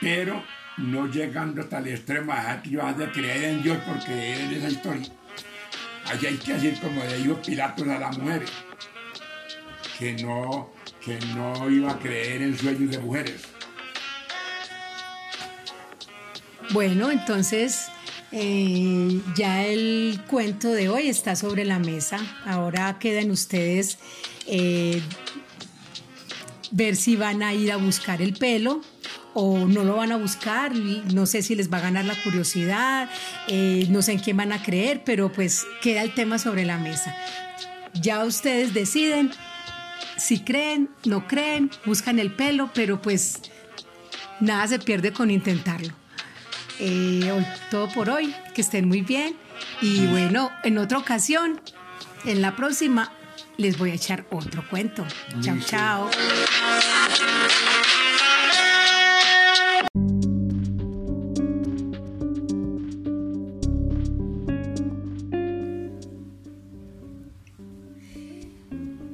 pero 0.00 0.42
no 0.78 1.06
llegando 1.06 1.62
hasta 1.62 1.78
el 1.78 1.88
extremo 1.88 2.32
de 2.34 2.62
que 2.62 2.70
yo 2.70 2.84
haya 2.84 2.98
de 2.98 3.12
creer 3.12 3.44
en 3.44 3.62
Dios 3.62 3.78
por 3.78 3.98
creer 4.04 4.40
en 4.40 4.54
esa 4.54 4.68
historia. 4.68 5.08
Allí 6.10 6.26
hay 6.26 6.36
que 6.38 6.54
decir 6.54 6.78
como 6.80 7.04
le 7.04 7.18
dijo 7.18 7.40
Pilatos 7.42 7.86
a 7.88 7.98
la 7.98 8.10
mujer, 8.10 8.44
que 9.98 10.14
no, 10.14 10.70
que 11.04 11.18
no 11.34 11.68
iba 11.70 11.92
a 11.92 11.98
creer 11.98 12.42
en 12.42 12.58
sueños 12.58 12.90
de 12.90 12.98
mujeres. 12.98 13.42
Bueno, 16.70 17.10
entonces 17.10 17.88
eh, 18.32 19.20
ya 19.36 19.64
el 19.64 20.20
cuento 20.28 20.72
de 20.72 20.88
hoy 20.88 21.08
está 21.08 21.36
sobre 21.36 21.64
la 21.64 21.78
mesa. 21.78 22.18
Ahora 22.46 22.98
quedan 22.98 23.30
ustedes 23.30 23.98
eh, 24.46 25.02
ver 26.70 26.96
si 26.96 27.16
van 27.16 27.42
a 27.42 27.54
ir 27.54 27.72
a 27.72 27.76
buscar 27.76 28.22
el 28.22 28.34
pelo 28.34 28.82
o 29.34 29.66
no 29.66 29.84
lo 29.84 29.96
van 29.96 30.12
a 30.12 30.16
buscar. 30.16 30.74
No 30.74 31.26
sé 31.26 31.42
si 31.42 31.54
les 31.54 31.72
va 31.72 31.78
a 31.78 31.82
ganar 31.82 32.04
la 32.04 32.14
curiosidad, 32.22 33.08
eh, 33.48 33.86
no 33.90 34.02
sé 34.02 34.12
en 34.12 34.18
quién 34.20 34.36
van 34.36 34.52
a 34.52 34.62
creer, 34.62 35.02
pero 35.04 35.30
pues 35.32 35.66
queda 35.82 36.02
el 36.02 36.14
tema 36.14 36.38
sobre 36.38 36.64
la 36.64 36.78
mesa. 36.78 37.14
Ya 37.94 38.24
ustedes 38.24 38.74
deciden 38.74 39.30
si 40.16 40.40
creen, 40.40 40.90
no 41.04 41.26
creen, 41.28 41.70
buscan 41.86 42.18
el 42.18 42.32
pelo, 42.32 42.70
pero 42.74 43.00
pues 43.00 43.40
nada 44.40 44.66
se 44.66 44.78
pierde 44.78 45.12
con 45.12 45.30
intentarlo. 45.30 45.92
Eh, 46.80 47.30
hoy- 47.32 47.46
todo 47.70 47.88
por 47.92 48.08
hoy, 48.10 48.34
que 48.54 48.60
estén 48.60 48.86
muy 48.88 49.02
bien 49.02 49.36
y 49.80 50.06
bueno, 50.06 50.50
en 50.64 50.78
otra 50.78 50.98
ocasión, 50.98 51.60
en 52.24 52.40
la 52.42 52.54
próxima, 52.56 53.12
les 53.56 53.78
voy 53.78 53.90
a 53.90 53.94
echar 53.94 54.24
otro 54.30 54.64
cuento. 54.68 55.04
Chao, 55.40 55.56
chao. 55.66 56.10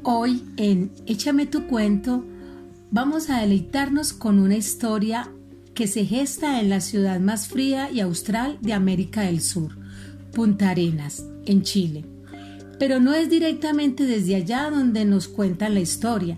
Hoy 0.07 0.43
en 0.59 0.93
Échame 1.07 1.47
tu 1.47 1.67
cuento 1.67 2.27
vamos 2.91 3.31
a 3.31 3.41
deleitarnos 3.41 4.13
con 4.13 4.39
una 4.39 4.55
historia 4.55 5.33
que 5.73 5.87
se 5.87 6.05
gesta 6.05 6.61
en 6.61 6.69
la 6.69 6.83
ciudad 6.83 7.21
más 7.21 7.49
fría 7.49 7.91
y 7.91 8.01
austral 8.01 8.59
de 8.61 8.75
América 8.75 9.23
del 9.23 9.41
Sur, 9.41 9.79
Punta 10.35 10.69
Arenas, 10.69 11.25
en 11.47 11.63
Chile. 11.63 12.05
Pero 12.79 13.01
no 13.01 13.15
es 13.15 13.31
directamente 13.31 14.05
desde 14.05 14.35
allá 14.35 14.69
donde 14.69 15.07
nos 15.07 15.27
cuentan 15.27 15.73
la 15.73 15.81
historia, 15.81 16.37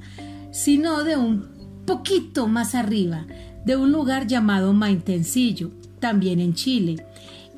sino 0.53 1.03
de 1.03 1.17
un 1.17 1.49
poquito 1.87 2.47
más 2.47 2.77
arriba, 2.77 3.27
de 3.65 3.77
un 3.77 3.91
lugar 3.91 4.29
llamado 4.29 4.75
Maitencillo, 4.75 5.73
también 5.99 6.39
en 6.39 6.55
Chile. 6.55 7.05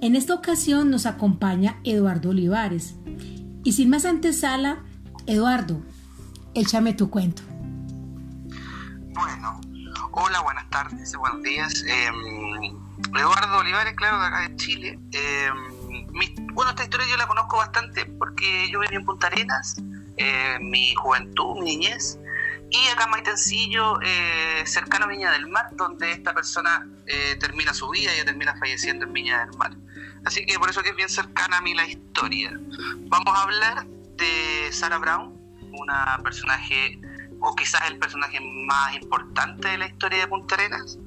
En 0.00 0.16
esta 0.16 0.32
ocasión 0.32 0.90
nos 0.90 1.04
acompaña 1.04 1.80
Eduardo 1.84 2.30
Olivares. 2.30 2.94
Y 3.62 3.72
sin 3.72 3.90
más 3.90 4.06
antesala, 4.06 4.84
Eduardo, 5.26 5.82
Échame 6.54 6.94
tu 6.94 7.10
cuento. 7.10 7.42
Bueno, 9.14 9.60
hola, 10.12 10.40
buenas 10.40 10.68
tardes, 10.70 11.14
buenos 11.16 11.42
días. 11.42 11.84
Em, 11.86 12.76
Eduardo 13.16 13.58
Olivares, 13.58 13.94
claro, 13.94 14.20
de 14.20 14.26
acá 14.26 14.48
de 14.48 14.56
Chile. 14.56 14.98
Em, 15.12 16.06
bueno, 16.54 16.70
esta 16.70 16.84
historia 16.84 17.06
yo 17.08 17.16
la 17.16 17.26
conozco 17.26 17.58
bastante 17.58 18.06
porque 18.06 18.70
yo 18.70 18.80
viví 18.80 18.96
en 18.96 19.04
Punta 19.04 19.28
Arenas, 19.28 19.76
eh, 20.16 20.58
mi 20.60 20.94
juventud, 20.94 21.56
mi 21.56 21.76
niñez, 21.76 22.18
y 22.70 22.88
acá 22.88 23.04
en 23.04 23.10
Maitencillo, 23.10 24.00
eh, 24.02 24.62
cercano 24.66 25.04
a 25.04 25.08
Viña 25.08 25.30
del 25.32 25.46
Mar, 25.48 25.68
donde 25.72 26.12
esta 26.12 26.34
persona 26.34 26.86
eh, 27.06 27.36
termina 27.38 27.72
su 27.72 27.88
vida 27.90 28.10
y 28.20 28.24
termina 28.24 28.56
falleciendo 28.56 29.04
en 29.04 29.12
Viña 29.12 29.46
del 29.46 29.56
Mar. 29.56 29.76
Así 30.24 30.44
que 30.44 30.58
por 30.58 30.68
eso 30.68 30.82
que 30.82 30.90
es 30.90 30.96
bien 30.96 31.08
cercana 31.08 31.58
a 31.58 31.60
mí 31.60 31.74
la 31.74 31.86
historia. 31.86 32.58
Vamos 33.06 33.34
a 33.34 33.42
hablar 33.42 33.86
de 33.86 34.68
Sarah 34.72 34.98
Brown, 34.98 35.37
una 35.78 36.18
personaje, 36.22 37.00
o 37.40 37.54
quizás 37.54 37.80
el 37.88 37.98
personaje 37.98 38.38
más 38.66 38.94
importante 38.94 39.68
de 39.68 39.78
la 39.78 39.86
historia 39.86 40.20
de 40.20 40.28
Punta 40.28 40.54
Arenas. 40.54 40.98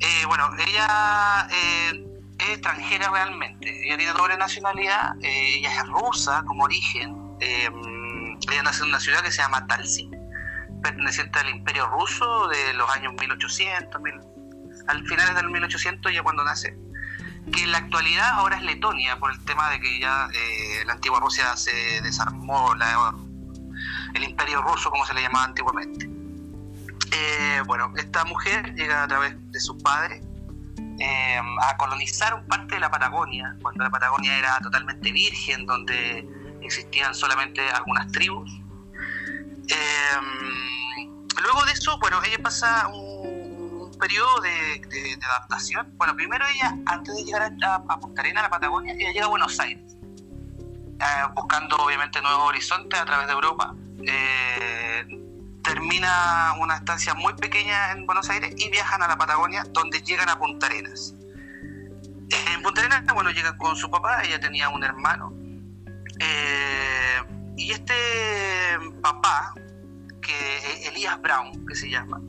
Eh, 0.00 0.24
bueno, 0.26 0.48
ella 0.66 1.48
eh, 1.50 2.06
es 2.38 2.48
extranjera 2.50 3.10
realmente, 3.10 3.86
ella 3.86 3.96
tiene 3.96 4.12
doble 4.12 4.36
nacionalidad, 4.36 5.16
eh, 5.22 5.58
ella 5.58 5.74
es 5.74 5.86
rusa 5.88 6.44
como 6.46 6.64
origen, 6.64 7.36
ella 7.40 8.62
nació 8.62 8.84
en 8.84 8.90
una 8.90 9.00
ciudad 9.00 9.22
que 9.22 9.32
se 9.32 9.42
llama 9.42 9.66
Talsi, 9.66 10.08
perteneciente 10.82 11.40
al 11.40 11.50
imperio 11.50 11.88
ruso 11.88 12.46
de 12.48 12.74
los 12.74 12.88
años 12.90 13.12
1800, 13.20 14.00
al 14.86 15.06
finales 15.06 15.34
del 15.34 15.50
1800 15.50 16.12
ya 16.12 16.22
cuando 16.22 16.44
nace 16.44 16.76
que 17.52 17.62
en 17.62 17.72
la 17.72 17.78
actualidad 17.78 18.30
ahora 18.32 18.56
es 18.56 18.62
Letonia 18.62 19.18
por 19.18 19.32
el 19.32 19.42
tema 19.44 19.70
de 19.70 19.80
que 19.80 20.00
ya 20.00 20.28
la 20.86 20.92
antigua 20.92 21.18
Rusia 21.18 21.56
se 21.56 22.00
desarmó, 22.02 22.74
la, 22.74 23.14
el 24.18 24.24
imperio 24.24 24.60
ruso, 24.62 24.90
como 24.90 25.04
se 25.06 25.14
le 25.14 25.22
llamaba 25.22 25.46
antiguamente. 25.46 26.08
Eh, 27.10 27.62
bueno, 27.66 27.92
esta 27.96 28.24
mujer 28.24 28.74
llega 28.74 29.04
a 29.04 29.08
través 29.08 29.34
de 29.50 29.60
su 29.60 29.78
padre 29.78 30.20
eh, 30.98 31.40
a 31.62 31.76
colonizar 31.76 32.34
un 32.34 32.46
parte 32.46 32.74
de 32.74 32.80
la 32.80 32.90
Patagonia, 32.90 33.56
cuando 33.62 33.84
la 33.84 33.90
Patagonia 33.90 34.36
era 34.38 34.58
totalmente 34.60 35.10
virgen, 35.10 35.64
donde 35.64 36.28
existían 36.60 37.14
solamente 37.14 37.68
algunas 37.70 38.10
tribus. 38.12 38.50
Eh, 39.68 41.06
luego 41.42 41.64
de 41.64 41.72
eso, 41.72 41.98
bueno, 41.98 42.20
ella 42.24 42.38
pasa 42.42 42.88
un, 42.88 43.96
periodo 43.98 44.40
de, 44.42 45.18
adaptación. 45.22 45.92
Bueno, 45.96 46.14
primero 46.14 46.44
ella, 46.54 46.76
antes 46.86 47.16
de 47.16 47.24
llegar 47.24 47.42
a, 47.42 47.74
a 47.74 47.98
Punta 47.98 48.20
Arenas, 48.22 48.42
a 48.42 48.46
la 48.46 48.50
Patagonia, 48.50 48.94
ella 48.94 49.10
llega 49.12 49.24
a 49.24 49.28
Buenos 49.28 49.58
Aires, 49.58 49.97
buscando 51.34 51.76
obviamente 51.76 52.20
nuevos 52.20 52.48
horizontes 52.48 52.98
a 52.98 53.04
través 53.04 53.26
de 53.26 53.32
Europa. 53.32 53.74
Eh, 54.06 55.06
termina 55.62 56.54
una 56.60 56.76
estancia 56.76 57.14
muy 57.14 57.34
pequeña 57.34 57.92
en 57.92 58.06
Buenos 58.06 58.28
Aires 58.30 58.54
y 58.56 58.70
viajan 58.70 59.02
a 59.02 59.08
la 59.08 59.16
Patagonia, 59.16 59.64
donde 59.70 60.00
llegan 60.00 60.28
a 60.28 60.38
Punta 60.38 60.66
Arenas. 60.66 61.14
En 62.30 62.62
Punta 62.62 62.80
Arenas, 62.80 63.04
bueno, 63.14 63.30
llegan 63.30 63.56
con 63.58 63.76
su 63.76 63.90
papá, 63.90 64.22
ella 64.22 64.40
tenía 64.40 64.68
un 64.68 64.82
hermano. 64.82 65.32
Eh, 66.20 67.22
y 67.56 67.70
este 67.72 67.94
papá, 69.02 69.54
que 70.22 70.88
Elías 70.88 71.20
Brown, 71.20 71.66
que 71.66 71.74
se 71.74 71.90
llama, 71.90 72.20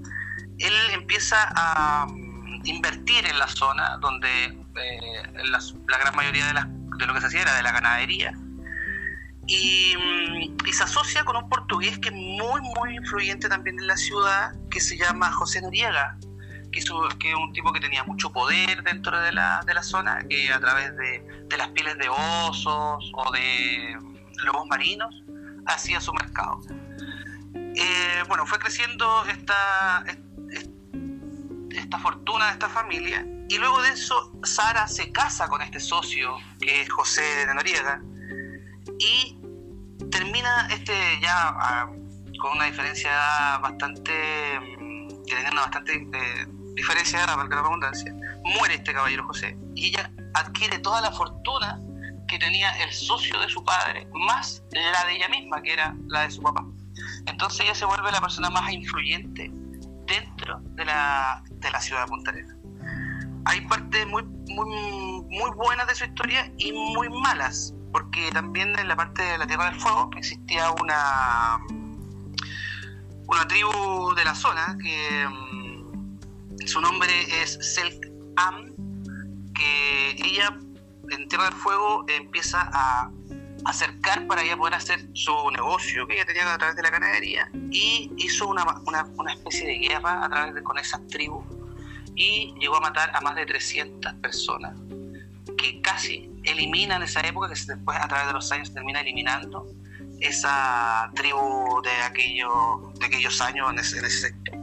él 0.58 0.74
empieza 0.92 1.38
a 1.56 2.06
mm, 2.08 2.66
invertir 2.66 3.26
en 3.26 3.40
la 3.40 3.48
zona 3.48 3.98
donde 3.98 4.46
eh, 4.46 5.24
la, 5.46 5.60
gran 5.98 6.16
mayoría 6.16 6.46
de, 6.46 6.54
de 6.98 7.06
lo 7.06 7.14
que 7.14 7.22
se 7.22 7.28
hacía 7.28 7.42
era 7.42 7.56
de 7.56 7.64
la 7.64 7.72
ganadería 7.72 8.34
Mm, 9.50 10.66
y, 10.68 10.74
se 10.74 10.84
asocia 10.84 11.26
con 11.26 11.36
un 11.36 11.50
portugués 11.50 11.98
que 11.98 12.10
es 12.10 12.16
muy, 12.16 12.62
muy 12.62 12.96
influyente 12.96 13.50
también 13.50 13.80
en 13.80 13.88
la 13.88 13.98
ciudad, 13.98 14.54
que 14.70 14.80
se 14.80 14.96
llama 14.98 15.32
José 15.32 15.62
Noriega, 15.62 16.18
que 16.72 16.80
es, 16.80 16.90
un 16.92 17.52
tipo 17.54 17.74
que 17.74 17.80
tenía 17.80 18.04
mucho 18.04 18.32
poder 18.32 18.84
dentro 18.84 19.20
de 19.20 19.32
la, 19.32 19.62
de 19.66 19.74
la 19.74 19.82
zona, 19.82 20.24
que 20.30 20.54
a 20.54 20.60
través 20.60 20.96
de, 20.96 21.46
de, 21.50 21.58
las 21.58 21.70
pieles 21.70 21.98
de 21.98 22.08
osos 22.10 23.12
o 23.14 23.32
de 23.32 23.98
lobos 24.44 24.68
marinos 24.68 25.24
hacía 25.66 26.00
su 26.00 26.14
mercado. 26.14 26.62
Eh, 27.56 28.24
bueno, 28.28 28.46
fue 28.46 28.60
creciendo 28.60 29.26
esta, 29.26 30.06
esta 31.72 31.98
fortuna 31.98 32.48
de 32.48 32.52
esta 32.54 32.70
familia 32.70 33.26
y 33.50 33.58
luego 33.58 33.82
de 33.82 33.90
eso 33.90 34.32
Sara 34.44 34.88
se 34.88 35.12
casa 35.12 35.48
con 35.48 35.64
este 35.64 35.80
socio 35.80 36.38
que 36.60 36.82
es 36.82 36.90
José 36.92 37.24
de 37.48 37.54
Noriega 37.56 38.02
y 39.00 39.39
termina 40.12 40.68
este 40.72 40.94
ya 41.22 41.56
ah, 41.60 41.90
con 42.40 42.56
una 42.56 42.66
diferencia 42.66 43.12
bastante, 43.62 44.60
mm, 44.80 45.08
que 45.26 45.36
tenía 45.36 45.52
una 45.52 45.62
bastante 45.62 45.94
eh, 45.96 46.48
diferencia, 46.76 47.26
para 47.26 47.48
la 47.48 47.62
redundancia, 47.62 48.14
muere 48.44 48.76
este 48.76 48.94
caballero 48.94 49.26
José 49.28 49.58
y 49.76 49.88
ella 49.88 50.12
adquiere 50.34 50.80
toda 50.80 51.02
la 51.02 51.12
fortuna 51.12 51.80
que 52.28 52.40
tenía 52.40 52.72
el 52.84 52.94
socio 52.94 53.40
de 53.40 53.50
su 53.50 53.64
padre, 53.64 54.08
más 54.14 54.64
la 54.72 55.06
de 55.06 55.16
ella 55.16 55.28
misma, 55.30 55.62
que 55.62 55.74
era 55.74 55.96
la 56.08 56.22
de 56.22 56.32
su 56.32 56.42
papá. 56.42 56.64
Entonces 57.26 57.62
ella 57.62 57.76
se 57.76 57.86
vuelve 57.86 58.12
la 58.12 58.22
persona 58.22 58.50
más 58.50 58.72
influyente 58.72 59.52
dentro 60.06 60.60
de 60.76 60.86
la, 60.86 61.44
de 61.50 61.72
la 61.72 61.82
ciudad 61.82 62.04
de 62.04 62.08
Punta 62.08 62.32
Arenas. 62.32 62.56
Hay 63.46 63.62
partes 63.62 64.06
muy, 64.08 64.24
muy, 64.24 65.26
muy 65.28 65.52
buenas 65.56 65.88
de 65.88 65.96
su 65.96 66.06
historia 66.06 66.52
y 66.58 66.72
muy 66.72 67.10
malas 67.10 67.74
porque 67.92 68.30
también 68.32 68.78
en 68.78 68.88
la 68.88 68.96
parte 68.96 69.24
de 69.24 69.38
la 69.38 69.48
Tierra 69.48 69.66
del 69.70 69.80
Fuego 69.80 70.10
existía 70.18 70.72
una, 70.72 71.60
una 73.28 73.48
tribu 73.48 74.14
de 74.16 74.26
la 74.26 74.36
zona 74.36 74.78
que 74.82 75.28
mm, 75.28 76.68
su 76.68 76.82
nombre 76.82 77.12
es 77.42 77.58
Selk 77.62 78.08
Am, 78.36 78.74
que 79.54 80.12
ella 80.12 80.58
en 81.10 81.28
Tierra 81.28 81.46
del 81.46 81.54
Fuego 81.54 82.06
empieza 82.08 82.70
a 82.72 83.10
acercar 83.66 84.26
para 84.28 84.42
ella 84.42 84.56
poder 84.56 84.76
hacer 84.76 85.08
su 85.14 85.34
negocio 85.52 86.08
que 86.08 86.16
ella 86.16 86.26
tenía 86.26 86.54
a 86.54 86.58
través 86.58 86.76
de 86.76 86.84
la 86.84 86.90
ganadería 86.90 87.50
y 87.72 88.12
hizo 88.18 88.48
una, 88.48 88.64
una, 88.86 89.34
especie 89.34 89.68
de 89.68 89.78
guerra 89.80 90.24
a 90.24 90.30
través 90.30 90.56
de 90.56 90.64
con 90.64 90.78
esas 90.78 91.06
tribus 91.08 91.44
y 92.16 92.54
llegó 92.60 92.78
a 92.78 92.82
matar 92.82 93.12
a 93.14 93.22
más 93.22 93.36
de 93.36 93.46
300 93.46 94.14
personas 94.16 94.78
que 95.60 95.82
casi 95.82 96.30
eliminan 96.44 97.04
esa 97.04 97.22
época, 97.22 97.48
que 97.48 97.54
después 97.54 97.98
a 97.98 98.08
través 98.08 98.28
de 98.28 98.34
los 98.34 98.52
años 98.52 98.74
termina 98.74 99.02
eliminando 99.02 99.68
esa 100.20 101.10
tribu 101.16 101.82
de, 101.82 101.92
aquello, 102.04 102.94
de 103.00 103.06
aquellos 103.06 103.42
años 103.42 103.70
en 103.72 103.80
ese, 103.80 104.10
sector. 104.10 104.58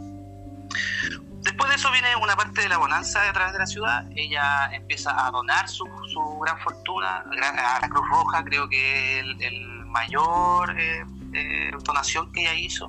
Después 1.43 1.71
de 1.71 1.77
eso 1.77 1.91
viene 1.93 2.09
una 2.17 2.35
parte 2.37 2.63
de 2.63 2.69
la 2.69 2.79
bonanza 2.79 3.29
a 3.29 3.33
través 3.33 3.53
de 3.53 3.59
la 3.61 3.67
ciudad. 3.67 4.05
Ella 4.17 4.71
empieza 4.73 5.27
a 5.27 5.31
donar 5.31 5.69
su, 5.69 5.87
su 6.13 6.39
gran 6.41 6.59
fortuna 6.61 7.19
a 7.21 7.81
la 7.81 7.89
Cruz 7.89 8.05
Roja, 8.11 8.43
creo 8.45 8.69
que 8.69 9.21
el, 9.21 9.43
el 9.43 9.85
mayor 9.87 10.79
eh, 10.79 11.05
eh, 11.35 11.71
donación 11.85 12.33
que 12.33 12.43
ella 12.43 12.55
hizo. 12.55 12.89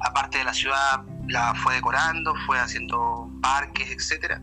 Aparte 0.00 0.38
de 0.38 0.44
la 0.44 0.52
ciudad, 0.52 1.02
la 1.28 1.54
fue 1.54 1.74
decorando, 1.74 2.34
fue 2.46 2.58
haciendo 2.58 3.30
parques, 3.42 3.90
etcétera 3.90 4.40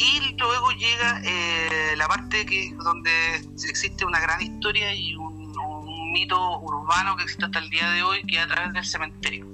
y 0.00 0.34
luego 0.38 0.70
llega 0.72 1.20
eh, 1.24 1.94
la 1.96 2.08
parte 2.08 2.46
que 2.46 2.72
donde 2.82 3.36
existe 3.68 4.06
una 4.06 4.18
gran 4.18 4.40
historia 4.40 4.94
y 4.94 5.14
un, 5.14 5.40
mito 6.12 6.58
urbano 6.58 7.14
que 7.16 7.22
existe 7.22 7.44
hasta 7.44 7.60
el 7.60 7.70
día 7.70 7.88
de 7.92 8.02
hoy, 8.02 8.24
que 8.26 8.36
es 8.36 8.42
a 8.42 8.48
través 8.48 8.72
del 8.72 8.84
cementerio. 8.84 9.46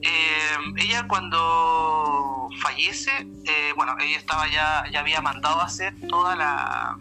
Eh, 0.00 0.56
ella 0.76 1.08
cuando 1.08 2.48
fallece, 2.60 3.26
eh, 3.44 3.72
bueno, 3.74 3.96
ella 3.98 4.18
estaba 4.18 4.46
ya, 4.46 4.84
ya 4.92 5.00
había 5.00 5.20
mandado 5.20 5.60
a 5.60 5.64
hacer 5.64 5.94
toda 6.08 6.36
la... 6.36 6.96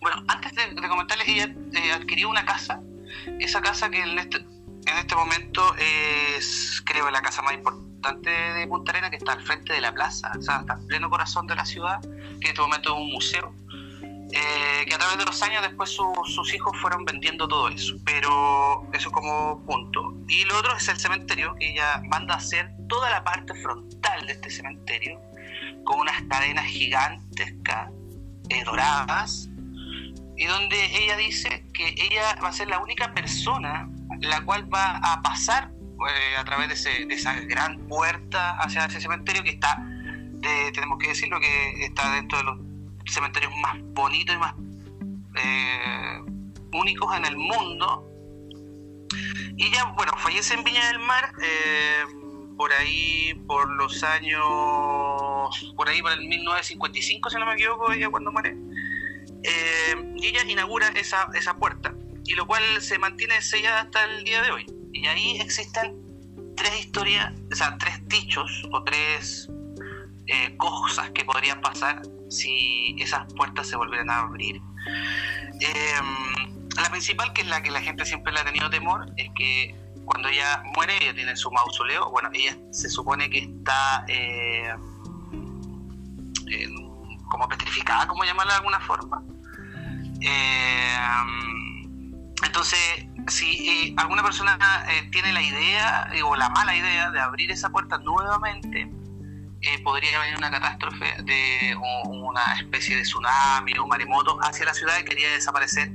Bueno, 0.00 0.24
antes 0.26 0.54
de, 0.54 0.88
comentarles, 0.88 1.28
ella 1.28 1.54
adquirió 1.94 2.30
una 2.30 2.46
casa 2.46 2.80
esa 3.40 3.60
casa 3.60 3.90
que 3.90 4.00
en 4.00 4.18
este, 4.18 4.38
en 4.38 4.98
este 4.98 5.14
momento 5.14 5.74
es, 5.76 6.82
creo, 6.86 7.10
la 7.10 7.22
casa 7.22 7.42
más 7.42 7.54
importante 7.54 7.91
de 8.10 8.66
Punta 8.66 8.92
Arena, 8.92 9.10
que 9.10 9.16
está 9.16 9.32
al 9.32 9.42
frente 9.42 9.72
de 9.72 9.80
la 9.80 9.92
plaza, 9.92 10.32
o 10.36 10.42
sea, 10.42 10.60
está 10.60 10.74
en 10.74 10.86
pleno 10.86 11.08
corazón 11.08 11.46
de 11.46 11.54
la 11.54 11.64
ciudad, 11.64 12.00
que 12.00 12.08
en 12.08 12.46
este 12.48 12.60
momento 12.60 12.94
es 12.94 13.00
un 13.00 13.12
museo. 13.12 13.54
Eh, 14.34 14.86
que 14.86 14.94
a 14.94 14.98
través 14.98 15.18
de 15.18 15.26
los 15.26 15.42
años 15.42 15.60
después 15.60 15.90
sus 15.90 16.54
hijos 16.54 16.74
fueron 16.80 17.04
vendiendo 17.04 17.46
todo 17.46 17.68
eso, 17.68 17.94
pero 18.04 18.88
eso 18.92 19.10
como 19.10 19.62
punto. 19.66 20.14
Y 20.26 20.44
lo 20.44 20.58
otro 20.58 20.74
es 20.74 20.88
el 20.88 20.96
cementerio, 20.96 21.54
que 21.56 21.72
ella 21.72 22.02
manda 22.08 22.34
a 22.34 22.36
hacer 22.38 22.70
toda 22.88 23.10
la 23.10 23.22
parte 23.22 23.54
frontal 23.60 24.26
de 24.26 24.32
este 24.32 24.50
cementerio, 24.50 25.20
con 25.84 26.00
unas 26.00 26.22
cadenas 26.30 26.64
gigantescas, 26.64 27.90
eh, 28.48 28.64
doradas, 28.64 29.48
y 30.36 30.46
donde 30.46 30.82
ella 30.96 31.16
dice 31.18 31.66
que 31.74 31.94
ella 31.98 32.36
va 32.42 32.48
a 32.48 32.52
ser 32.52 32.68
la 32.68 32.78
única 32.78 33.12
persona 33.12 33.88
la 34.20 34.40
cual 34.44 34.72
va 34.72 34.96
a 34.98 35.20
pasar 35.22 35.70
eh, 36.08 36.36
a 36.36 36.44
través 36.44 36.84
de, 36.84 37.14
esa 37.14 37.34
gran 37.40 37.78
puerta 37.88 38.58
hacia 38.58 38.86
ese 38.86 39.00
cementerio 39.00 39.42
que 39.42 39.50
está, 39.50 39.84
tenemos 40.72 40.98
que 40.98 41.08
decirlo, 41.08 41.38
que 41.40 41.84
está 41.84 42.12
dentro 42.14 42.38
de 42.38 42.44
los 42.44 42.58
cementerios 43.06 43.52
más 43.62 43.76
bonitos 43.94 44.34
y 44.34 44.38
más 44.38 44.54
eh, 45.42 46.20
únicos 46.72 47.16
en 47.16 47.24
el 47.24 47.36
mundo. 47.36 48.08
Y 49.56 49.66
ella, 49.66 49.84
bueno, 49.96 50.12
fallece 50.18 50.54
en 50.54 50.64
Viña 50.64 50.86
del 50.88 50.98
Mar 51.00 51.32
eh, 51.42 52.04
por 52.56 52.72
ahí, 52.72 53.34
por 53.46 53.70
los 53.70 54.02
años, 54.02 54.42
por 55.76 55.88
ahí, 55.88 56.00
por 56.00 56.12
el 56.12 56.20
1955, 56.20 57.30
si 57.30 57.38
no 57.38 57.46
me 57.46 57.54
equivoco, 57.54 57.92
ella 57.92 58.08
cuando 58.08 58.32
muere. 58.32 58.56
y 60.16 60.26
ella 60.26 60.42
inaugura 60.44 60.88
esa, 60.88 61.28
esa 61.34 61.56
puerta 61.56 61.94
y 62.24 62.34
lo 62.34 62.46
cual 62.46 62.62
se 62.80 62.98
mantiene 62.98 63.40
sellada 63.42 63.82
hasta 63.82 64.04
el 64.04 64.24
día 64.24 64.42
de 64.42 64.50
hoy. 64.50 64.81
Y 64.92 65.06
ahí 65.06 65.40
existen 65.40 65.96
tres 66.56 66.80
historias, 66.80 67.32
o 67.50 67.54
sea, 67.54 67.76
tres 67.78 68.06
dichos 68.08 68.68
o 68.72 68.82
tres 68.84 69.48
eh, 70.26 70.56
cosas 70.56 71.10
que 71.10 71.24
podrían 71.24 71.60
pasar 71.60 72.02
si 72.28 72.96
esas 72.98 73.32
puertas 73.34 73.66
se 73.66 73.76
volvieran 73.76 74.10
a 74.10 74.20
abrir. 74.20 74.56
Em, 75.60 76.68
la 76.76 76.90
principal, 76.90 77.32
que 77.32 77.42
es 77.42 77.48
la 77.48 77.62
que 77.62 77.70
la 77.70 77.80
gente 77.80 78.04
siempre 78.04 78.32
le 78.32 78.40
ha 78.40 78.44
tenido 78.44 78.70
temor, 78.70 79.12
es 79.16 79.30
que 79.36 79.74
cuando 80.04 80.28
ella 80.28 80.62
muere, 80.74 80.96
ella 81.00 81.14
tiene 81.14 81.36
su 81.36 81.50
mausoleo, 81.50 82.10
bueno, 82.10 82.30
ella 82.32 82.56
se 82.70 82.88
supone 82.88 83.30
que 83.30 83.38
está 83.38 84.04
eh, 84.08 84.74
como 87.28 87.48
petrificada, 87.48 88.06
como 88.06 88.24
llamarla 88.24 88.54
de 88.54 88.58
alguna 88.58 88.80
forma. 88.80 89.22
Eh, 90.20 90.96
entonces, 92.44 93.06
si 93.28 93.68
eh, 93.68 93.94
alguna 93.96 94.22
persona 94.22 94.58
eh, 94.88 95.08
tiene 95.10 95.32
la 95.32 95.42
idea 95.42 96.10
eh, 96.12 96.22
o 96.22 96.34
la 96.36 96.48
mala 96.50 96.74
idea 96.76 97.10
de 97.10 97.20
abrir 97.20 97.50
esa 97.50 97.70
puerta 97.70 97.98
nuevamente, 97.98 98.90
podría 99.84 100.18
venir 100.18 100.36
una 100.38 100.50
catástrofe 100.50 101.22
de 101.22 101.76
una 102.04 102.54
especie 102.58 102.96
de 102.96 103.02
tsunami 103.02 103.78
o 103.78 103.86
maremoto 103.86 104.36
hacia 104.42 104.66
la 104.66 104.74
ciudad 104.74 104.98
y 104.98 105.04
quería 105.04 105.30
desaparecer 105.30 105.88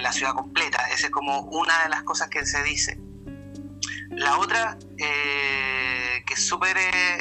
la 0.00 0.10
ciudad 0.12 0.32
completa. 0.32 0.78
Esa 0.90 1.06
es 1.06 1.10
como 1.12 1.40
una 1.40 1.82
de 1.82 1.90
las 1.90 2.04
cosas 2.04 2.28
que 2.28 2.46
se 2.46 2.62
dice. 2.62 2.98
La 4.12 4.38
otra, 4.38 4.78
que 4.96 6.24
es 6.26 6.46
súper 6.46 6.78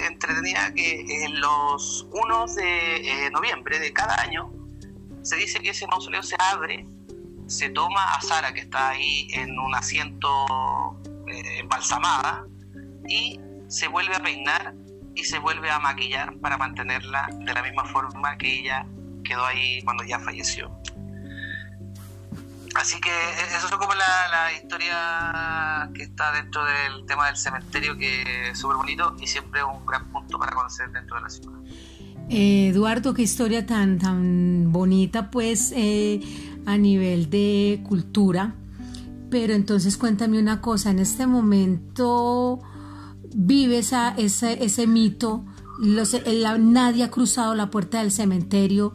entretenida, 0.07 0.73
que 0.73 1.25
en 1.25 1.41
los 1.41 2.07
1 2.13 2.45
de 2.55 3.29
noviembre 3.33 3.79
de 3.79 3.91
cada 3.91 4.21
año 4.21 4.49
se 5.23 5.35
dice 5.35 5.59
que 5.59 5.71
ese 5.71 5.87
mausoleo 5.87 6.23
se 6.23 6.37
abre 6.39 6.85
se 7.53 7.69
toma 7.69 8.15
a 8.15 8.21
Sara, 8.21 8.53
que 8.53 8.61
está 8.61 8.89
ahí 8.89 9.27
en 9.31 9.57
un 9.59 9.75
asiento 9.75 10.27
eh, 11.27 11.59
embalsamada, 11.59 12.45
y 13.07 13.39
se 13.67 13.87
vuelve 13.87 14.15
a 14.15 14.19
peinar 14.19 14.73
y 15.15 15.23
se 15.23 15.37
vuelve 15.37 15.69
a 15.69 15.79
maquillar 15.79 16.35
para 16.39 16.57
mantenerla 16.57 17.29
de 17.31 17.53
la 17.53 17.61
misma 17.61 17.85
forma 17.85 18.37
que 18.37 18.59
ella 18.59 18.85
quedó 19.23 19.45
ahí 19.45 19.81
cuando 19.83 20.03
ya 20.03 20.19
falleció. 20.19 20.71
Así 22.75 22.99
que 22.99 23.11
eso 23.55 23.67
es 23.67 23.71
como 23.71 23.93
la, 23.93 24.51
historia 24.51 25.91
que 25.93 26.03
está 26.03 26.31
dentro 26.31 26.65
del 26.65 27.05
tema 27.05 27.27
del 27.27 27.37
cementerio, 27.37 27.95
que 27.95 28.49
es 28.49 28.57
súper 28.57 28.77
bonito 28.77 29.15
y 29.21 29.27
siempre 29.27 29.63
un 29.63 29.85
gran 29.85 30.11
punto 30.11 30.39
para 30.39 30.53
conocer 30.53 30.89
dentro 30.89 31.17
de 31.17 31.21
la 31.21 31.29
ciudad. 31.29 31.59
Eduardo, 32.29 33.13
qué 33.13 33.21
historia 33.21 33.65
tan, 33.65 33.99
tan 33.99 34.71
bonita, 34.71 35.29
pues 35.29 35.71
eh, 35.75 36.21
a 36.65 36.77
nivel 36.77 37.29
de 37.29 37.83
cultura. 37.87 38.55
Pero 39.29 39.53
entonces 39.53 39.97
cuéntame 39.97 40.39
una 40.39 40.61
cosa, 40.61 40.91
en 40.91 40.99
este 40.99 41.25
momento 41.25 42.59
vive 43.35 43.79
esa, 43.79 44.09
ese, 44.15 44.87
mito, 44.87 45.43
nadie 45.79 47.03
ha 47.03 47.09
cruzado 47.09 47.55
la 47.55 47.71
puerta 47.71 47.99
del 47.99 48.11
cementerio 48.11 48.93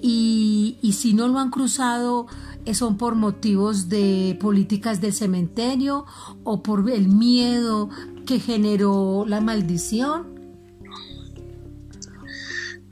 y, 0.00 0.78
y 0.80 0.92
si 0.92 1.12
no 1.12 1.28
lo 1.28 1.38
han 1.38 1.50
cruzado 1.50 2.26
son 2.72 2.96
por 2.96 3.14
motivos 3.14 3.90
de 3.90 4.38
políticas 4.40 5.02
del 5.02 5.12
cementerio 5.12 6.06
o 6.44 6.62
por 6.62 6.88
el 6.88 7.08
miedo 7.08 7.90
que 8.24 8.40
generó 8.40 9.26
la 9.28 9.42
maldición 9.42 10.33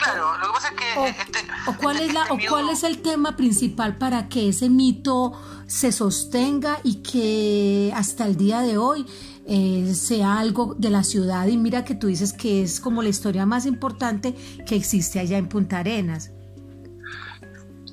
Claro, 0.02 0.38
lo 0.38 0.46
que 0.46 0.52
pasa 0.52 0.68
es 0.68 0.74
que... 0.74 0.98
O, 0.98 1.06
este, 1.06 1.46
cuál, 1.80 2.00
es 2.00 2.12
la, 2.12 2.22
este 2.22 2.46
cuál 2.48 2.68
es 2.70 2.82
el 2.82 3.02
tema 3.02 3.36
principal 3.36 3.96
para 3.96 4.28
que 4.28 4.48
ese 4.48 4.68
mito 4.68 5.32
se 5.66 5.92
sostenga 5.92 6.78
y 6.82 7.02
que 7.02 7.92
hasta 7.94 8.26
el 8.26 8.36
día 8.36 8.60
de 8.62 8.78
hoy 8.78 9.06
eh, 9.46 9.94
sea 9.94 10.38
algo 10.38 10.74
de 10.76 10.90
la 10.90 11.04
ciudad? 11.04 11.46
Y 11.46 11.56
mira 11.56 11.84
que 11.84 11.94
tú 11.94 12.08
dices 12.08 12.32
que 12.32 12.62
es 12.62 12.80
como 12.80 13.02
la 13.02 13.08
historia 13.08 13.46
más 13.46 13.66
importante 13.66 14.34
que 14.66 14.76
existe 14.76 15.20
allá 15.20 15.38
en 15.38 15.48
Punta 15.48 15.78
Arenas. 15.78 16.30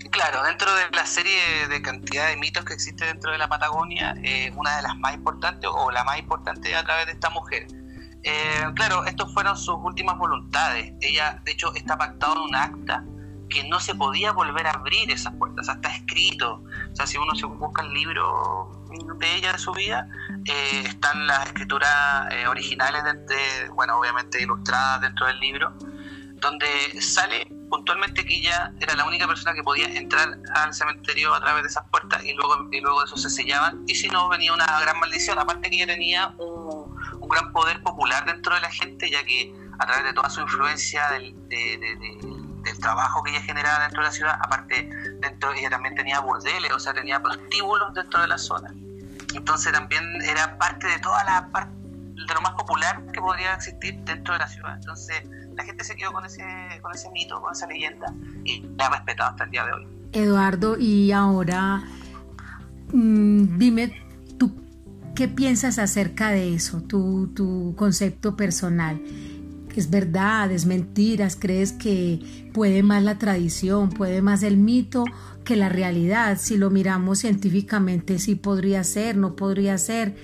Claro, 0.10 0.44
dentro 0.44 0.74
de 0.74 0.90
la 0.92 1.06
serie 1.06 1.40
de 1.70 1.82
cantidad 1.82 2.28
de 2.28 2.36
mitos 2.38 2.66
que 2.66 2.74
existe 2.74 3.06
dentro 3.06 3.32
de 3.32 3.38
la 3.38 3.48
Patagonia, 3.48 4.16
eh, 4.24 4.52
una 4.56 4.78
de 4.78 4.82
las 4.82 4.98
más 4.98 5.14
importantes 5.14 5.70
o 5.72 5.92
la 5.92 6.04
más 6.04 6.18
importante 6.18 6.76
a 6.76 6.84
través 6.84 7.06
de 7.06 7.12
esta 7.12 7.30
mujer 7.30 7.68
eh, 8.24 8.64
claro, 8.76 9.06
estas 9.06 9.32
fueron 9.34 9.58
sus 9.58 9.76
últimas 9.82 10.18
voluntades. 10.18 10.94
Ella, 11.02 11.42
de 11.46 11.52
hecho, 11.52 11.74
está 11.76 11.98
pactado 11.98 12.36
en 12.36 12.42
un 12.42 12.56
acta 12.56 13.04
que 13.50 13.64
no 13.64 13.80
se 13.80 13.96
podía 13.96 14.32
volver 14.32 14.68
a 14.68 14.72
abrir 14.72 15.12
esas 15.12 15.34
puertas. 15.36 15.68
Está 15.68 15.90
escrito. 15.96 16.62
O 16.92 16.96
sea, 16.96 17.08
si 17.08 17.18
uno 17.18 17.34
se 17.36 17.46
busca 17.46 17.82
el 17.82 17.94
libro 17.94 18.86
de 19.18 19.36
ella, 19.36 19.54
de 19.54 19.58
su 19.58 19.72
vida, 19.72 20.08
eh, 20.46 20.84
están 20.86 21.28
las 21.28 21.48
escrituras 21.48 22.32
eh, 22.32 22.48
originales, 22.48 23.04
de, 23.04 23.70
bueno, 23.70 23.98
obviamente 23.98 24.42
ilustradas 24.42 25.02
dentro 25.02 25.28
del 25.28 25.40
libro, 25.40 25.74
donde 26.36 26.68
sale 27.02 27.48
puntualmente 27.70 28.26
que 28.26 28.36
ella 28.36 28.74
era 28.80 28.96
la 28.96 29.06
única 29.06 29.28
persona 29.28 29.54
que 29.54 29.62
podía 29.62 29.88
entrar 29.96 30.40
al 30.56 30.74
cementerio 30.74 31.34
a 31.34 31.40
través 31.40 31.64
de 31.64 31.70
esas 31.70 31.88
puertas 31.90 32.24
y 32.24 32.34
luego, 32.34 32.68
y 32.72 32.82
luego 32.82 33.04
eso 33.04 33.18
se 33.18 33.30
sellaban. 33.30 33.84
Y 33.88 33.96
si 33.96 34.10
no, 34.10 34.28
venía 34.30 34.54
una 34.54 34.66
gran 34.82 35.00
maldición. 35.00 35.38
Aparte 35.38 35.70
que 35.70 35.76
ella 35.76 35.88
tenía 35.88 36.34
un 36.38 36.59
gran 37.30 37.52
poder 37.54 37.82
popular 37.82 38.26
dentro 38.26 38.56
de 38.56 38.62
la 38.62 38.72
gente, 38.72 39.10
ya 39.10 39.24
que 39.24 39.54
a 39.78 39.86
través 39.86 40.04
de 40.04 40.14
toda 40.14 40.30
su 40.30 40.42
influencia 40.42 41.10
del, 41.12 41.36
del 41.48 42.80
trabajo 42.80 43.24
que 43.24 43.32
ella 43.32 43.42
generaba 43.42 43.84
dentro 43.84 44.02
de 44.02 44.08
la 44.08 44.12
ciudad, 44.12 44.40
aparte 44.42 44.90
dentro 45.22 45.54
ella 45.54 45.70
también 45.70 45.96
tenía 45.96 46.20
burdeles, 46.20 46.72
o 46.74 46.80
sea, 46.80 46.94
tenía 46.94 47.22
prostíbulos 47.22 47.94
dentro 47.94 48.22
de 48.22 48.28
la 48.28 48.38
zona. 48.38 48.74
Entonces 49.34 49.72
también 49.72 50.04
era 50.24 50.58
parte 50.58 50.88
de 50.88 51.00
toda 51.00 51.24
la 51.24 51.48
parte 51.50 51.72
de 52.28 52.34
lo 52.34 52.42
más 52.42 52.54
popular 52.54 53.02
que 53.14 53.22
podría 53.22 53.54
existir 53.54 53.98
dentro 54.00 54.34
de 54.34 54.40
la 54.40 54.48
ciudad. 54.48 54.76
Entonces 54.76 55.24
la 55.56 55.64
gente 55.64 55.84
se 55.84 55.96
quedó 55.96 56.12
con 56.12 56.26
ese, 56.26 56.44
con 56.82 56.94
ese 56.94 57.10
mito, 57.12 57.42
con 57.42 57.54
esa 57.54 57.68
leyenda 57.68 58.14
y 58.44 58.62
la 58.78 58.88
ha 58.88 58.90
respetado 58.90 59.30
hasta 59.32 59.44
el 59.46 59.52
día 59.52 59.66
de 59.66 59.74
hoy. 59.74 59.88
Eduardo, 60.12 60.78
y 60.78 61.12
ahora 61.12 61.84
mm, 62.92 63.58
dime 63.58 64.09
¿Qué 65.20 65.28
piensas 65.28 65.80
acerca 65.80 66.30
de 66.30 66.56
eso, 66.56 66.80
tu, 66.82 67.28
tu 67.36 67.76
concepto 67.78 68.38
personal? 68.38 69.02
¿Es 69.76 69.90
verdad, 69.90 70.50
es 70.50 70.66
mentiras? 70.66 71.36
¿Crees 71.38 71.74
que 71.74 72.50
puede 72.54 72.84
más 72.84 73.04
la 73.04 73.18
tradición, 73.18 73.90
puede 73.90 74.22
más 74.22 74.44
el 74.44 74.56
mito 74.56 75.04
que 75.44 75.58
la 75.58 75.68
realidad? 75.68 76.38
Si 76.40 76.56
lo 76.56 76.70
miramos 76.70 77.20
científicamente, 77.20 78.18
sí 78.18 78.36
podría 78.36 78.82
ser, 78.86 79.18
no 79.18 79.36
podría 79.36 79.78
ser. 79.78 80.16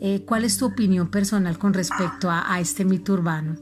Eh, 0.00 0.24
¿Cuál 0.24 0.44
es 0.44 0.56
tu 0.56 0.66
opinión 0.66 1.10
personal 1.10 1.58
con 1.58 1.74
respecto 1.74 2.30
a, 2.30 2.60
este 2.60 2.84
mito 2.84 3.14
urbano? 3.14 3.56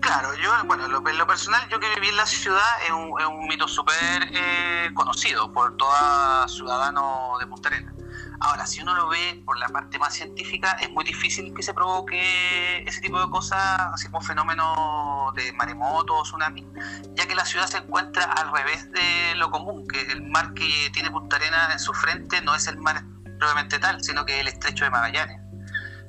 Claro, 0.00 0.30
yo, 0.42 0.52
bueno, 0.64 0.88
lo, 0.88 1.02
lo 1.02 1.26
personal, 1.26 1.60
yo 1.70 1.78
que 1.78 1.88
viví 1.96 2.08
en 2.08 2.16
la 2.16 2.24
ciudad 2.24 2.62
es 2.86 2.92
un, 2.92 3.46
mito 3.46 3.68
súper 3.68 4.22
eh, 4.32 4.90
conocido 4.94 5.52
por 5.52 5.76
todo 5.76 6.48
ciudadano 6.48 7.36
de 7.38 7.46
Punta 7.46 7.68
Arenas 7.68 7.93
Ahora, 8.40 8.66
si 8.66 8.80
uno 8.82 8.94
lo 8.94 9.08
ve 9.08 9.42
por 9.44 9.58
la 9.58 9.68
parte 9.68 9.98
más 9.98 10.14
científica, 10.14 10.72
es 10.80 10.90
muy 10.90 11.04
difícil 11.04 11.54
que 11.54 11.62
se 11.62 11.72
provoque 11.72 12.82
ese 12.86 13.00
tipo 13.00 13.20
de 13.20 13.30
cosas, 13.30 13.60
así 13.92 14.08
como 14.08 14.20
fenómenos 14.20 15.34
de 15.34 15.52
maremoto 15.52 16.14
o 16.14 16.22
tsunami, 16.22 16.66
ya 17.14 17.26
que 17.26 17.34
la 17.34 17.44
ciudad 17.44 17.66
se 17.66 17.78
encuentra 17.78 18.24
al 18.24 18.52
revés 18.52 18.90
de 18.92 19.34
lo 19.36 19.50
común, 19.50 19.86
que 19.86 20.00
el 20.12 20.22
mar 20.30 20.52
que 20.54 20.90
tiene 20.92 21.10
Punta 21.10 21.36
Arena 21.36 21.72
en 21.72 21.78
su 21.78 21.92
frente 21.92 22.40
no 22.42 22.54
es 22.54 22.66
el 22.66 22.78
mar 22.78 23.04
propiamente 23.38 23.78
tal, 23.78 24.02
sino 24.02 24.24
que 24.24 24.34
es 24.34 24.40
el 24.40 24.48
estrecho 24.48 24.84
de 24.84 24.90
Magallanes. 24.90 25.40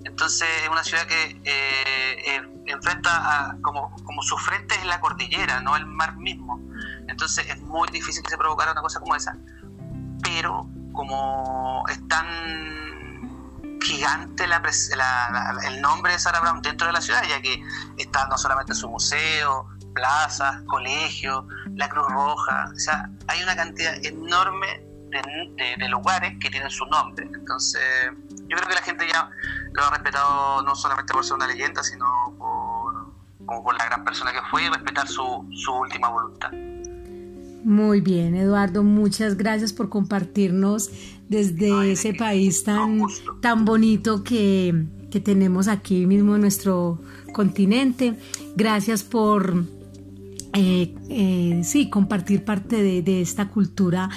Entonces 0.03 0.47
es 0.61 0.69
una 0.69 0.83
ciudad 0.83 1.05
que 1.07 1.41
eh, 1.43 2.41
enfrenta 2.67 3.09
a, 3.49 3.57
como, 3.61 3.95
como 4.03 4.21
su 4.21 4.37
frente 4.37 4.75
es 4.75 4.85
la 4.85 4.99
cordillera, 4.99 5.61
no 5.61 5.75
el 5.75 5.85
mar 5.85 6.15
mismo. 6.17 6.61
Entonces 7.07 7.47
es 7.49 7.59
muy 7.61 7.89
difícil 7.89 8.23
que 8.23 8.29
se 8.29 8.37
provocara 8.37 8.71
una 8.71 8.81
cosa 8.81 8.99
como 8.99 9.15
esa. 9.15 9.35
Pero 10.23 10.69
como 10.95 11.83
es 11.89 12.07
tan 12.07 12.25
gigante 13.81 14.45
el 14.45 15.81
nombre 15.81 16.13
de 16.13 16.19
Sarah 16.19 16.39
Brown 16.39 16.61
dentro 16.61 16.87
de 16.87 16.93
la 16.93 17.01
ciudad, 17.01 17.21
ya 17.27 17.41
que 17.41 17.61
está 17.97 18.27
no 18.27 18.37
solamente 18.37 18.73
su 18.73 18.89
museo, 18.89 19.69
plazas, 19.93 20.61
colegios, 20.67 21.45
la 21.75 21.87
Cruz 21.89 22.07
Roja, 22.09 22.69
o 22.73 22.79
sea, 22.79 23.09
hay 23.27 23.43
una 23.43 23.55
cantidad 23.55 23.93
enorme 24.03 24.83
de, 25.77 25.87
lugares 25.87 26.33
que 26.39 26.49
tienen 26.49 26.69
su 26.69 26.85
nombre. 26.87 27.29
Entonces, 27.33 27.81
yo 28.29 28.57
creo 28.57 28.67
que 28.67 28.75
la 28.75 28.81
gente 28.81 29.07
ya 29.07 29.29
lo 29.71 29.85
ha 29.85 29.89
respetado 29.91 30.61
no 30.63 30.75
solamente 30.75 31.13
por 31.13 31.23
ser 31.23 31.35
una 31.35 31.47
leyenda, 31.47 31.83
sino 31.83 32.35
por, 32.37 33.13
como 33.45 33.63
por 33.63 33.77
la 33.77 33.85
gran 33.85 34.03
persona 34.03 34.33
que 34.33 34.41
fue 34.49 34.63
y 34.63 34.69
respetar 34.69 35.07
su, 35.07 35.47
su 35.53 35.73
última 35.73 36.09
voluntad. 36.09 36.51
Muy 37.65 37.99
bien, 37.99 38.35
Eduardo, 38.35 38.83
muchas 38.83 39.37
gracias 39.37 39.73
por 39.73 39.89
compartirnos 39.89 40.91
desde 41.27 41.93
ese 41.93 42.13
país 42.13 42.63
tan, 42.63 43.01
tan 43.41 43.65
bonito 43.65 44.23
que, 44.23 44.85
tenemos 45.23 45.69
aquí 45.69 46.05
mismo 46.05 46.35
en 46.35 46.41
nuestro 46.41 47.01
continente. 47.33 48.19
Gracias 48.55 49.01
por 49.01 49.63
eh, 50.53 50.93
eh, 51.09 51.61
sí, 51.63 51.89
compartir 51.89 52.43
parte 52.43 53.01
de, 53.01 53.21
esta 53.21 53.47
cultura 53.47 54.09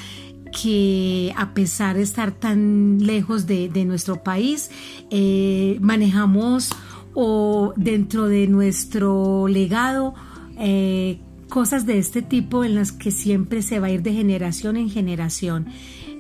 que 0.61 1.33
a 1.37 1.55
pesar 1.55 1.97
de 1.97 2.03
estar 2.03 2.33
tan 2.33 2.99
lejos 2.99 3.47
de, 3.47 3.85
nuestro 3.87 4.23
país, 4.23 4.71
eh, 5.11 5.79
manejamos 5.81 6.69
o 7.15 7.73
dentro 7.77 8.27
de 8.27 8.47
nuestro 8.47 9.49
legado 9.49 10.15
cosas 11.49 11.87
de 11.87 11.99
este 11.99 12.23
tipo 12.23 12.65
en 12.65 12.75
las 12.75 12.93
que 12.93 13.11
siempre 13.11 13.63
se 13.63 13.81
va 13.81 13.89
a 13.89 13.91
ir 13.91 14.03
de 14.03 14.13
generación 14.13 14.77
en 14.77 14.91
generación. 14.91 15.67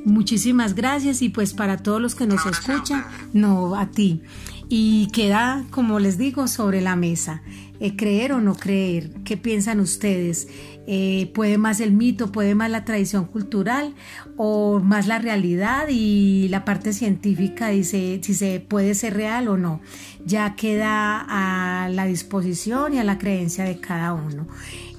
Muchísimas 0.04 0.74
gracias 0.74 1.22
y 1.22 1.28
pues 1.28 1.54
para 1.54 1.78
todos 1.78 2.00
los 2.00 2.14
que 2.14 2.26
nos 2.26 2.46
escuchan, 2.46 3.04
no 3.32 3.76
a 3.76 3.90
ti. 3.90 4.22
Y 4.68 5.08
queda, 5.12 5.64
como 5.70 5.98
les 5.98 6.18
digo, 6.18 6.46
sobre 6.46 6.80
la 6.80 6.94
mesa. 6.94 7.42
Eh, 7.80 7.94
creer 7.94 8.32
o 8.32 8.40
no 8.40 8.54
creer, 8.54 9.10
¿qué 9.24 9.36
piensan 9.36 9.78
ustedes? 9.78 10.48
Eh, 10.88 11.30
¿Puede 11.32 11.58
más 11.58 11.78
el 11.78 11.92
mito, 11.92 12.32
puede 12.32 12.56
más 12.56 12.70
la 12.70 12.84
tradición 12.84 13.26
cultural 13.26 13.94
o 14.36 14.80
más 14.80 15.06
la 15.06 15.20
realidad 15.20 15.86
y 15.88 16.48
la 16.48 16.64
parte 16.64 16.92
científica 16.92 17.68
dice 17.68 18.20
si 18.22 18.34
se 18.34 18.58
puede 18.58 18.94
ser 18.94 19.14
real 19.14 19.46
o 19.46 19.56
no? 19.56 19.80
Ya 20.24 20.56
queda 20.56 21.24
a 21.28 21.88
la 21.88 22.06
disposición 22.06 22.94
y 22.94 22.98
a 22.98 23.04
la 23.04 23.18
creencia 23.18 23.62
de 23.64 23.78
cada 23.78 24.12
uno. 24.12 24.48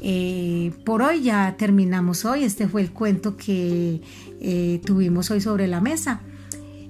Eh, 0.01 0.71
por 0.85 1.01
hoy 1.01 1.23
ya 1.23 1.55
terminamos 1.57 2.25
hoy, 2.25 2.43
este 2.43 2.67
fue 2.67 2.81
el 2.81 2.91
cuento 2.91 3.35
que 3.35 4.01
eh, 4.39 4.81
tuvimos 4.85 5.31
hoy 5.31 5.41
sobre 5.41 5.67
la 5.67 5.81
mesa. 5.81 6.21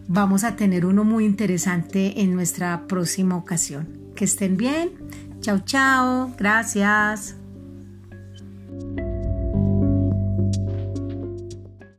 Vamos 0.08 0.44
a 0.44 0.56
tener 0.56 0.86
uno 0.86 1.04
muy 1.04 1.26
interesante 1.26 2.22
en 2.22 2.34
nuestra 2.34 2.88
próxima 2.88 3.36
ocasión. 3.36 3.88
Que 4.16 4.26
estén 4.26 4.58
bien. 4.58 4.92
Chao, 5.40 5.60
chao. 5.60 6.34
Gracias. 6.38 7.36